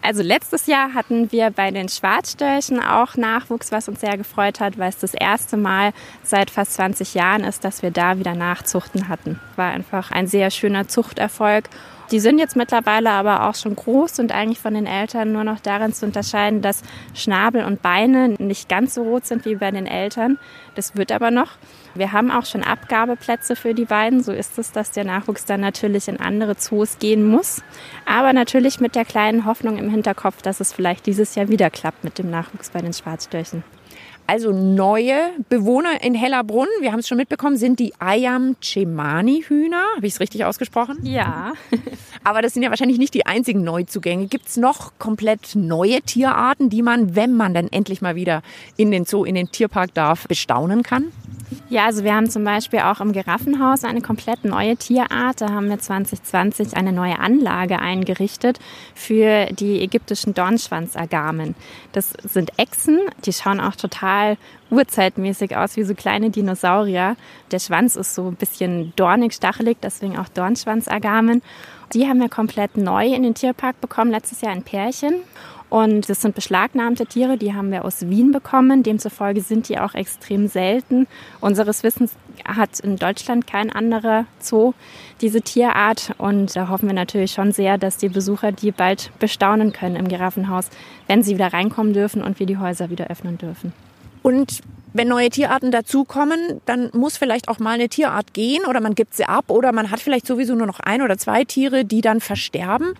Also 0.00 0.22
letztes 0.22 0.68
Jahr 0.68 0.94
hatten 0.94 1.30
wir 1.32 1.50
bei 1.50 1.70
den 1.70 1.90
Schwarzstörchen 1.90 2.80
auch 2.80 3.18
Nachwuchs, 3.18 3.72
was 3.72 3.90
uns 3.90 4.00
sehr 4.00 4.16
gefreut 4.16 4.58
hat, 4.58 4.78
weil 4.78 4.88
es 4.88 4.96
das 4.96 5.12
erste 5.12 5.58
Mal 5.58 5.92
seit 6.22 6.50
fast 6.50 6.72
20 6.72 7.12
Jahren 7.12 7.44
ist, 7.44 7.64
dass 7.64 7.82
wir 7.82 7.90
da 7.90 8.18
wieder 8.18 8.34
Nachzuchten 8.34 9.08
hatten. 9.10 9.38
War 9.56 9.70
einfach 9.70 10.12
ein 10.12 10.26
sehr 10.26 10.50
schöner 10.50 10.88
Zuchterfolg. 10.88 11.68
Die 12.12 12.20
sind 12.20 12.38
jetzt 12.38 12.56
mittlerweile 12.56 13.10
aber 13.10 13.48
auch 13.48 13.54
schon 13.54 13.74
groß 13.74 14.18
und 14.18 14.32
eigentlich 14.32 14.60
von 14.60 14.74
den 14.74 14.86
Eltern 14.86 15.32
nur 15.32 15.44
noch 15.44 15.60
darin 15.60 15.94
zu 15.94 16.04
unterscheiden, 16.04 16.60
dass 16.60 16.82
Schnabel 17.14 17.64
und 17.64 17.80
Beine 17.80 18.28
nicht 18.38 18.68
ganz 18.68 18.94
so 18.94 19.02
rot 19.02 19.24
sind 19.24 19.46
wie 19.46 19.54
bei 19.54 19.70
den 19.70 19.86
Eltern. 19.86 20.38
Das 20.74 20.94
wird 20.94 21.10
aber 21.10 21.30
noch. 21.30 21.52
Wir 21.94 22.12
haben 22.12 22.30
auch 22.30 22.44
schon 22.44 22.62
Abgabeplätze 22.62 23.56
für 23.56 23.72
die 23.72 23.86
beiden. 23.86 24.22
So 24.22 24.32
ist 24.32 24.58
es, 24.58 24.72
dass 24.72 24.90
der 24.90 25.04
Nachwuchs 25.04 25.46
dann 25.46 25.62
natürlich 25.62 26.06
in 26.06 26.20
andere 26.20 26.56
Zoos 26.56 26.98
gehen 26.98 27.26
muss. 27.26 27.62
Aber 28.04 28.34
natürlich 28.34 28.78
mit 28.78 28.94
der 28.94 29.06
kleinen 29.06 29.46
Hoffnung 29.46 29.78
im 29.78 29.88
Hinterkopf, 29.88 30.42
dass 30.42 30.60
es 30.60 30.72
vielleicht 30.72 31.06
dieses 31.06 31.34
Jahr 31.34 31.48
wieder 31.48 31.70
klappt 31.70 32.04
mit 32.04 32.18
dem 32.18 32.30
Nachwuchs 32.30 32.68
bei 32.68 32.82
den 32.82 32.92
Schwarzstörchen. 32.92 33.64
Also 34.26 34.52
neue 34.52 35.16
Bewohner 35.48 36.02
in 36.02 36.14
Hellerbrunn, 36.14 36.68
wir 36.80 36.92
haben 36.92 37.00
es 37.00 37.08
schon 37.08 37.18
mitbekommen, 37.18 37.56
sind 37.56 37.78
die 37.80 37.92
Ayam 37.98 38.56
Cemani 38.62 39.44
Hühner. 39.46 39.84
Habe 39.96 40.06
ich 40.06 40.14
es 40.14 40.20
richtig 40.20 40.44
ausgesprochen? 40.44 40.98
Ja. 41.02 41.52
Aber 42.24 42.40
das 42.40 42.54
sind 42.54 42.62
ja 42.62 42.70
wahrscheinlich 42.70 42.98
nicht 42.98 43.14
die 43.14 43.26
einzigen 43.26 43.64
Neuzugänge. 43.64 44.26
Gibt 44.26 44.48
es 44.48 44.56
noch 44.56 44.92
komplett 44.98 45.54
neue 45.54 46.00
Tierarten, 46.02 46.70
die 46.70 46.82
man, 46.82 47.16
wenn 47.16 47.34
man 47.34 47.52
dann 47.52 47.68
endlich 47.68 48.00
mal 48.00 48.14
wieder 48.14 48.42
in 48.76 48.90
den 48.90 49.04
Zoo, 49.04 49.24
in 49.24 49.34
den 49.34 49.50
Tierpark 49.50 49.92
darf, 49.94 50.26
bestaunen 50.28 50.82
kann? 50.82 51.12
Ja, 51.68 51.86
also 51.86 52.04
wir 52.04 52.14
haben 52.14 52.28
zum 52.28 52.44
Beispiel 52.44 52.80
auch 52.80 53.00
im 53.00 53.12
Giraffenhaus 53.12 53.84
eine 53.84 54.00
komplett 54.00 54.44
neue 54.44 54.76
Tierart. 54.76 55.40
Da 55.40 55.50
haben 55.50 55.68
wir 55.68 55.78
2020 55.78 56.76
eine 56.76 56.92
neue 56.92 57.18
Anlage 57.18 57.78
eingerichtet 57.78 58.58
für 58.94 59.46
die 59.52 59.80
ägyptischen 59.80 60.34
Dornschwanzagamen. 60.34 61.54
Das 61.92 62.12
sind 62.22 62.58
Echsen, 62.58 63.00
die 63.24 63.32
schauen 63.32 63.60
auch 63.60 63.76
total 63.76 64.36
urzeitmäßig 64.70 65.56
aus, 65.56 65.76
wie 65.76 65.84
so 65.84 65.94
kleine 65.94 66.30
Dinosaurier. 66.30 67.16
Der 67.50 67.58
Schwanz 67.58 67.96
ist 67.96 68.14
so 68.14 68.28
ein 68.28 68.36
bisschen 68.36 68.92
dornig, 68.96 69.34
stachelig, 69.34 69.78
deswegen 69.82 70.18
auch 70.18 70.28
Dornschwanzagamen. 70.28 71.42
Die 71.92 72.08
haben 72.08 72.20
wir 72.20 72.30
komplett 72.30 72.76
neu 72.76 73.06
in 73.06 73.22
den 73.22 73.34
Tierpark 73.34 73.80
bekommen, 73.80 74.10
letztes 74.10 74.40
Jahr 74.40 74.52
ein 74.52 74.62
Pärchen. 74.62 75.16
Und 75.72 76.10
das 76.10 76.20
sind 76.20 76.34
beschlagnahmte 76.34 77.06
Tiere, 77.06 77.38
die 77.38 77.54
haben 77.54 77.72
wir 77.72 77.86
aus 77.86 78.02
Wien 78.10 78.30
bekommen. 78.30 78.82
Demzufolge 78.82 79.40
sind 79.40 79.70
die 79.70 79.78
auch 79.78 79.94
extrem 79.94 80.46
selten. 80.46 81.06
Unseres 81.40 81.82
Wissens 81.82 82.12
hat 82.44 82.78
in 82.80 82.96
Deutschland 82.96 83.46
kein 83.46 83.72
anderer 83.72 84.26
Zoo 84.38 84.74
diese 85.22 85.40
Tierart. 85.40 86.12
Und 86.18 86.54
da 86.54 86.68
hoffen 86.68 86.88
wir 86.88 86.94
natürlich 86.94 87.32
schon 87.32 87.52
sehr, 87.52 87.78
dass 87.78 87.96
die 87.96 88.10
Besucher 88.10 88.52
die 88.52 88.70
bald 88.70 89.12
bestaunen 89.18 89.72
können 89.72 89.96
im 89.96 90.08
Giraffenhaus, 90.08 90.68
wenn 91.06 91.22
sie 91.22 91.36
wieder 91.36 91.54
reinkommen 91.54 91.94
dürfen 91.94 92.22
und 92.22 92.38
wir 92.38 92.44
die 92.44 92.58
Häuser 92.58 92.90
wieder 92.90 93.06
öffnen 93.06 93.38
dürfen. 93.38 93.72
Und 94.22 94.60
wenn 94.92 95.08
neue 95.08 95.30
Tierarten 95.30 95.70
dazukommen, 95.70 96.60
dann 96.66 96.90
muss 96.92 97.16
vielleicht 97.16 97.48
auch 97.48 97.60
mal 97.60 97.76
eine 97.76 97.88
Tierart 97.88 98.34
gehen 98.34 98.66
oder 98.66 98.82
man 98.82 98.94
gibt 98.94 99.14
sie 99.14 99.24
ab 99.24 99.46
oder 99.48 99.72
man 99.72 99.90
hat 99.90 100.00
vielleicht 100.00 100.26
sowieso 100.26 100.54
nur 100.54 100.66
noch 100.66 100.80
ein 100.80 101.00
oder 101.00 101.16
zwei 101.16 101.44
Tiere, 101.44 101.86
die 101.86 102.02
dann 102.02 102.20
versterben. 102.20 102.92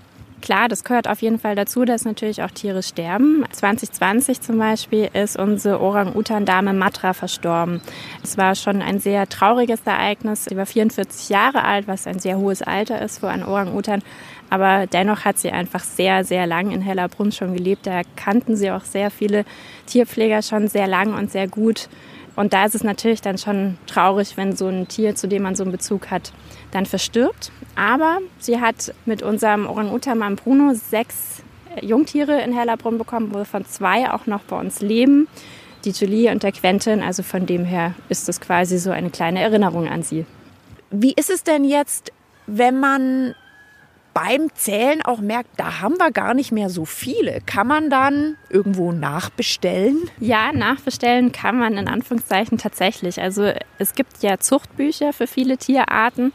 Klar, 0.42 0.68
das 0.68 0.83
gehört 0.83 1.07
auf 1.07 1.22
jeden 1.22 1.38
Fall 1.38 1.55
dazu, 1.55 1.85
dass 1.85 2.05
natürlich 2.05 2.42
auch 2.42 2.50
Tiere 2.50 2.83
sterben. 2.83 3.44
2020 3.52 4.40
zum 4.40 4.59
Beispiel 4.59 5.09
ist 5.12 5.38
unsere 5.38 5.81
Orang-Utan-Dame 5.81 6.72
Matra 6.72 7.12
verstorben. 7.12 7.81
Es 8.24 8.37
war 8.37 8.57
schon 8.57 8.83
ein 8.83 8.98
sehr 8.98 9.28
trauriges 9.28 9.83
Ereignis. 9.85 10.46
Sie 10.46 10.57
war 10.57 10.66
44 10.66 11.28
Jahre 11.28 11.62
alt, 11.62 11.87
was 11.87 12.09
ein 12.09 12.18
sehr 12.18 12.38
hohes 12.38 12.61
Alter 12.61 13.00
ist 13.00 13.20
für 13.20 13.28
einen 13.28 13.44
Orang-Utan. 13.44 14.02
Aber 14.50 14.88
dennoch 14.88 15.24
hat 15.24 15.38
sie 15.38 15.52
einfach 15.52 15.85
sehr, 15.85 16.24
sehr 16.24 16.48
lang 16.48 16.72
in 16.72 16.83
Hellerbrunn 16.83 17.31
schon 17.31 17.55
gelebt. 17.55 17.87
Da 17.87 18.02
kannten 18.16 18.57
sie 18.57 18.72
auch 18.72 18.85
sehr 18.85 19.12
viele 19.12 19.44
Tierpfleger 19.87 20.42
schon 20.42 20.66
sehr 20.66 20.88
lang 20.88 21.14
und 21.14 21.31
sehr 21.31 21.46
gut. 21.46 21.88
Und 22.35 22.52
da 22.52 22.64
ist 22.64 22.74
es 22.74 22.83
natürlich 22.83 23.20
dann 23.20 23.38
schon 23.38 23.76
traurig, 23.87 24.37
wenn 24.37 24.57
so 24.57 24.66
ein 24.66 24.88
Tier, 24.88 25.14
zu 25.14 25.28
dem 25.28 25.42
man 25.42 25.55
so 25.55 25.62
einen 25.62 25.72
Bezug 25.72 26.11
hat, 26.11 26.33
dann 26.72 26.87
verstirbt. 26.87 27.52
Aber 27.76 28.18
sie 28.38 28.61
hat 28.61 28.92
mit 29.06 29.22
unserem 29.22 29.66
Orang-Utan 29.66 30.37
Bruno 30.37 30.74
sechs 30.74 31.42
Jungtiere 31.80 32.42
in 32.42 32.52
Hellerbrunn 32.52 32.98
bekommen, 32.98 33.32
wovon 33.32 33.64
zwei 33.64 34.11
auch 34.11 34.26
noch 34.26 34.42
bei 34.42 34.58
uns 34.58 34.80
leben. 34.80 35.28
Die 35.85 35.90
Julie 35.90 36.30
und 36.30 36.42
der 36.42 36.52
Quentin, 36.52 37.00
also 37.02 37.22
von 37.22 37.46
dem 37.46 37.64
her 37.64 37.94
ist 38.08 38.28
es 38.28 38.40
quasi 38.40 38.78
so 38.78 38.90
eine 38.90 39.11
kleine 39.11 39.40
Erinnerung 39.40 39.88
an 39.88 40.02
sie. 40.02 40.26
Wie 40.90 41.12
ist 41.12 41.30
es 41.30 41.42
denn 41.42 41.64
jetzt, 41.64 42.12
wenn 42.46 42.78
man 42.78 43.35
beim 44.14 44.55
Zählen 44.55 45.03
auch 45.03 45.20
merkt, 45.20 45.48
da 45.59 45.81
haben 45.81 45.98
wir 45.98 46.11
gar 46.11 46.35
nicht 46.35 46.53
mehr 46.53 46.68
so 46.68 46.85
viele. 46.85 47.40
Kann 47.46 47.66
man 47.66 47.90
dann 47.90 48.37
irgendwo 48.51 48.92
nachbestellen? 48.92 50.11
Ja, 50.18 50.53
nachbestellen 50.53 51.33
kann 51.33 51.59
man 51.59 51.77
in 51.77 51.88
Anführungszeichen 51.88 52.59
tatsächlich. 52.59 53.20
Also 53.20 53.53
es 53.79 53.94
gibt 53.94 54.22
ja 54.22 54.38
Zuchtbücher 54.38 55.12
für 55.12 55.27
viele 55.27 55.57
Tierarten 55.57 56.33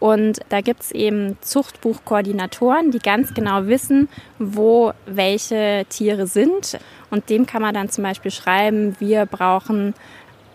und 0.00 0.40
da 0.48 0.60
gibt 0.60 0.82
es 0.82 0.92
eben 0.92 1.36
Zuchtbuchkoordinatoren, 1.40 2.90
die 2.90 2.98
ganz 2.98 3.34
genau 3.34 3.66
wissen, 3.66 4.08
wo 4.38 4.92
welche 5.06 5.84
Tiere 5.88 6.26
sind. 6.26 6.78
Und 7.10 7.28
dem 7.28 7.46
kann 7.46 7.62
man 7.62 7.74
dann 7.74 7.90
zum 7.90 8.04
Beispiel 8.04 8.30
schreiben, 8.30 8.96
wir 8.98 9.26
brauchen 9.26 9.94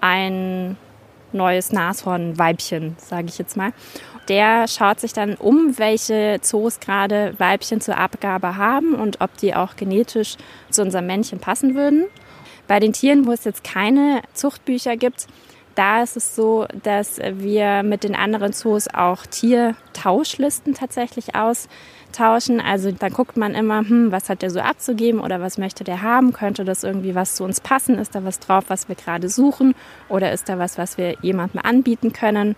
ein 0.01 0.77
neues 1.31 1.71
Nashornweibchen, 1.71 2.95
sage 2.97 3.27
ich 3.27 3.37
jetzt 3.37 3.55
mal 3.55 3.71
der 4.27 4.67
schaut 4.67 4.99
sich 4.99 5.13
dann 5.13 5.35
um, 5.35 5.77
welche 5.77 6.39
Zoos 6.41 6.79
gerade 6.79 7.33
Weibchen 7.37 7.81
zur 7.81 7.97
Abgabe 7.97 8.57
haben 8.57 8.95
und 8.95 9.21
ob 9.21 9.37
die 9.37 9.55
auch 9.55 9.75
genetisch 9.75 10.37
zu 10.69 10.81
unserem 10.81 11.07
Männchen 11.07 11.39
passen 11.39 11.75
würden. 11.75 12.05
Bei 12.67 12.79
den 12.79 12.93
Tieren, 12.93 13.27
wo 13.27 13.31
es 13.31 13.43
jetzt 13.43 13.63
keine 13.63 14.21
Zuchtbücher 14.33 14.97
gibt, 14.97 15.27
da 15.75 16.01
ist 16.01 16.15
es 16.15 16.35
so, 16.35 16.65
dass 16.83 17.19
wir 17.19 17.83
mit 17.83 18.03
den 18.03 18.15
anderen 18.15 18.53
Zoos 18.53 18.87
auch 18.87 19.25
Tiertauschlisten 19.25 20.73
tatsächlich 20.73 21.35
aus 21.35 21.67
tauschen. 22.15 22.59
Also 22.59 22.91
dann 22.91 23.13
guckt 23.13 23.37
man 23.37 23.53
immer, 23.53 23.79
hm, 23.79 24.11
was 24.11 24.29
hat 24.29 24.41
der 24.41 24.49
so 24.49 24.59
abzugeben 24.59 25.19
oder 25.19 25.41
was 25.41 25.57
möchte 25.57 25.83
der 25.83 26.01
haben? 26.01 26.33
Könnte 26.33 26.65
das 26.65 26.83
irgendwie 26.83 27.15
was 27.15 27.35
zu 27.35 27.43
uns 27.43 27.59
passen? 27.59 27.97
Ist 27.97 28.15
da 28.15 28.23
was 28.23 28.39
drauf, 28.39 28.65
was 28.67 28.87
wir 28.87 28.95
gerade 28.95 29.29
suchen? 29.29 29.75
Oder 30.09 30.31
ist 30.31 30.49
da 30.49 30.57
was, 30.57 30.77
was 30.77 30.97
wir 30.97 31.15
jemandem 31.21 31.61
anbieten 31.63 32.13
können? 32.13 32.55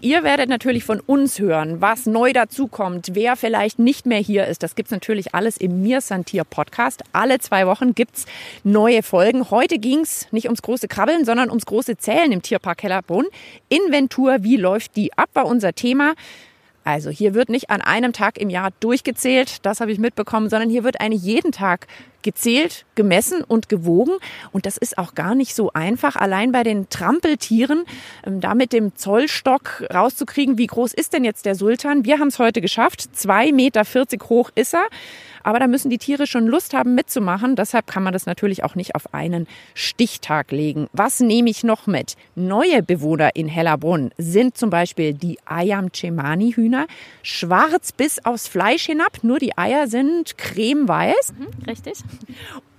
Ihr 0.00 0.22
werdet 0.22 0.48
natürlich 0.48 0.84
von 0.84 1.00
uns 1.00 1.40
hören, 1.40 1.80
was 1.80 2.06
neu 2.06 2.32
dazukommt, 2.32 3.10
wer 3.14 3.34
vielleicht 3.34 3.80
nicht 3.80 4.06
mehr 4.06 4.20
hier 4.20 4.46
ist. 4.46 4.62
Das 4.62 4.76
gibt 4.76 4.88
es 4.88 4.92
natürlich 4.92 5.34
alles 5.34 5.56
im 5.56 5.82
Mir 5.82 6.00
Santier 6.00 6.44
Podcast. 6.44 7.02
Alle 7.12 7.40
zwei 7.40 7.66
Wochen 7.66 7.96
gibt 7.96 8.18
es 8.18 8.26
neue 8.62 9.02
Folgen. 9.02 9.50
Heute 9.50 9.78
ging 9.78 10.00
es 10.00 10.30
nicht 10.30 10.46
ums 10.46 10.62
große 10.62 10.86
Krabbeln, 10.86 11.24
sondern 11.24 11.48
ums 11.48 11.66
große 11.66 11.96
Zählen 11.96 12.30
im 12.30 12.42
Tierpark 12.42 12.82
Hellerbrunn. 12.84 13.26
Inventur, 13.68 14.36
wie 14.42 14.56
läuft 14.56 14.94
die 14.94 15.12
ab, 15.18 15.30
war 15.34 15.46
unser 15.46 15.72
Thema. 15.72 16.14
Also 16.88 17.10
hier 17.10 17.34
wird 17.34 17.50
nicht 17.50 17.68
an 17.68 17.82
einem 17.82 18.14
Tag 18.14 18.38
im 18.38 18.48
Jahr 18.48 18.70
durchgezählt, 18.80 19.66
das 19.66 19.82
habe 19.82 19.92
ich 19.92 19.98
mitbekommen, 19.98 20.48
sondern 20.48 20.70
hier 20.70 20.84
wird 20.84 21.02
eigentlich 21.02 21.22
jeden 21.22 21.52
Tag 21.52 21.86
gezählt, 22.22 22.86
gemessen 22.94 23.44
und 23.46 23.68
gewogen. 23.68 24.12
Und 24.52 24.64
das 24.64 24.78
ist 24.78 24.96
auch 24.96 25.14
gar 25.14 25.34
nicht 25.34 25.54
so 25.54 25.70
einfach, 25.74 26.16
allein 26.16 26.50
bei 26.50 26.62
den 26.62 26.88
Trampeltieren, 26.88 27.84
ähm, 28.26 28.40
da 28.40 28.54
mit 28.54 28.72
dem 28.72 28.96
Zollstock 28.96 29.84
rauszukriegen, 29.92 30.56
wie 30.56 30.66
groß 30.66 30.94
ist 30.94 31.12
denn 31.12 31.24
jetzt 31.24 31.44
der 31.44 31.56
Sultan. 31.56 32.06
Wir 32.06 32.20
haben 32.20 32.28
es 32.28 32.38
heute 32.38 32.62
geschafft. 32.62 33.10
2,40 33.14 33.52
Meter 33.52 33.84
hoch 34.30 34.50
ist 34.54 34.74
er. 34.74 34.86
Aber 35.48 35.60
da 35.60 35.66
müssen 35.66 35.88
die 35.88 35.96
Tiere 35.96 36.26
schon 36.26 36.46
Lust 36.46 36.74
haben 36.74 36.94
mitzumachen. 36.94 37.56
Deshalb 37.56 37.86
kann 37.86 38.02
man 38.02 38.12
das 38.12 38.26
natürlich 38.26 38.64
auch 38.64 38.74
nicht 38.74 38.94
auf 38.94 39.14
einen 39.14 39.46
Stichtag 39.72 40.52
legen. 40.52 40.88
Was 40.92 41.20
nehme 41.20 41.48
ich 41.48 41.64
noch 41.64 41.86
mit? 41.86 42.16
Neue 42.34 42.82
Bewohner 42.82 43.30
in 43.34 43.48
Hellerbrunn 43.48 44.10
sind 44.18 44.58
zum 44.58 44.68
Beispiel 44.68 45.14
die 45.14 45.38
Ayam 45.46 45.90
Cemani 45.90 46.52
Hühner. 46.52 46.86
Schwarz 47.22 47.92
bis 47.92 48.22
aufs 48.26 48.46
Fleisch 48.46 48.84
hinab. 48.84 49.20
Nur 49.22 49.38
die 49.38 49.56
Eier 49.56 49.88
sind 49.88 50.36
cremeweiß. 50.36 51.32
Mhm, 51.38 51.64
richtig. 51.66 51.94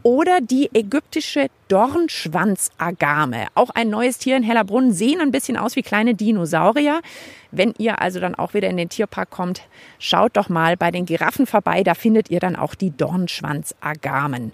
Oder 0.03 0.39
die 0.41 0.69
ägyptische 0.73 1.47
Dornschwanzagame. 1.67 3.47
Auch 3.55 3.69
ein 3.71 3.89
neues 3.89 4.17
Tier 4.17 4.37
in 4.37 4.43
Hellerbrunn. 4.43 4.93
Sehen 4.93 5.19
ein 5.19 5.31
bisschen 5.31 5.57
aus 5.57 5.75
wie 5.75 5.81
kleine 5.81 6.15
Dinosaurier. 6.15 7.01
Wenn 7.51 7.73
ihr 7.77 8.01
also 8.01 8.19
dann 8.19 8.35
auch 8.35 8.53
wieder 8.53 8.69
in 8.69 8.77
den 8.77 8.89
Tierpark 8.89 9.29
kommt, 9.29 9.63
schaut 9.97 10.37
doch 10.37 10.49
mal 10.49 10.77
bei 10.77 10.91
den 10.91 11.05
Giraffen 11.05 11.45
vorbei. 11.45 11.83
Da 11.83 11.95
findet 11.95 12.29
ihr 12.29 12.39
dann 12.39 12.55
auch 12.55 12.75
die 12.75 12.95
Dornschwanzagamen. 12.95 14.53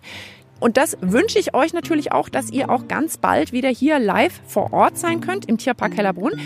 Und 0.59 0.77
das 0.77 0.97
wünsche 1.01 1.37
ich 1.39 1.53
euch 1.53 1.73
natürlich 1.73 2.11
auch, 2.11 2.29
dass 2.29 2.51
ihr 2.51 2.69
auch 2.69 2.87
ganz 2.87 3.17
bald 3.17 3.51
wieder 3.51 3.69
hier 3.69 3.99
live 3.99 4.39
vor 4.47 4.73
Ort 4.73 4.97
sein 4.97 5.21
könnt 5.21 5.45
im 5.47 5.57
Tierpark 5.57 5.95
Hellerbrunn. 5.95 6.39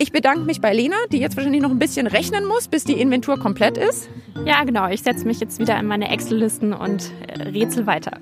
Ich 0.00 0.12
bedanke 0.12 0.42
mich 0.42 0.60
bei 0.60 0.72
Lena, 0.72 0.96
die 1.10 1.18
jetzt 1.18 1.36
wahrscheinlich 1.36 1.60
noch 1.60 1.70
ein 1.70 1.80
bisschen 1.80 2.06
rechnen 2.06 2.46
muss, 2.46 2.68
bis 2.68 2.84
die 2.84 3.00
Inventur 3.00 3.38
komplett 3.38 3.76
ist. 3.76 4.08
Ja, 4.44 4.62
genau. 4.62 4.88
Ich 4.88 5.02
setze 5.02 5.26
mich 5.26 5.40
jetzt 5.40 5.58
wieder 5.58 5.78
in 5.78 5.86
meine 5.86 6.08
Excel-Listen 6.10 6.72
und 6.72 7.10
äh, 7.26 7.42
rätsel 7.42 7.86
weiter. 7.86 8.18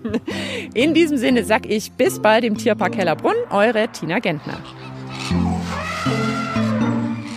In 0.74 0.94
diesem 0.94 1.16
Sinne 1.16 1.44
sag 1.44 1.66
ich 1.66 1.92
bis 1.92 2.20
bald 2.20 2.44
im 2.44 2.56
Tierpark 2.56 2.96
Hellerbrunn, 2.96 3.34
eure 3.50 3.88
Tina 3.88 4.20
Gentner. 4.20 4.60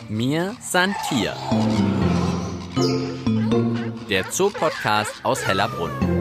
Mir 0.07 0.55
Santier. 0.61 1.33
Der 4.09 4.29
Zoopodcast 4.29 5.25
aus 5.25 5.47
Hellerbrunn. 5.47 6.20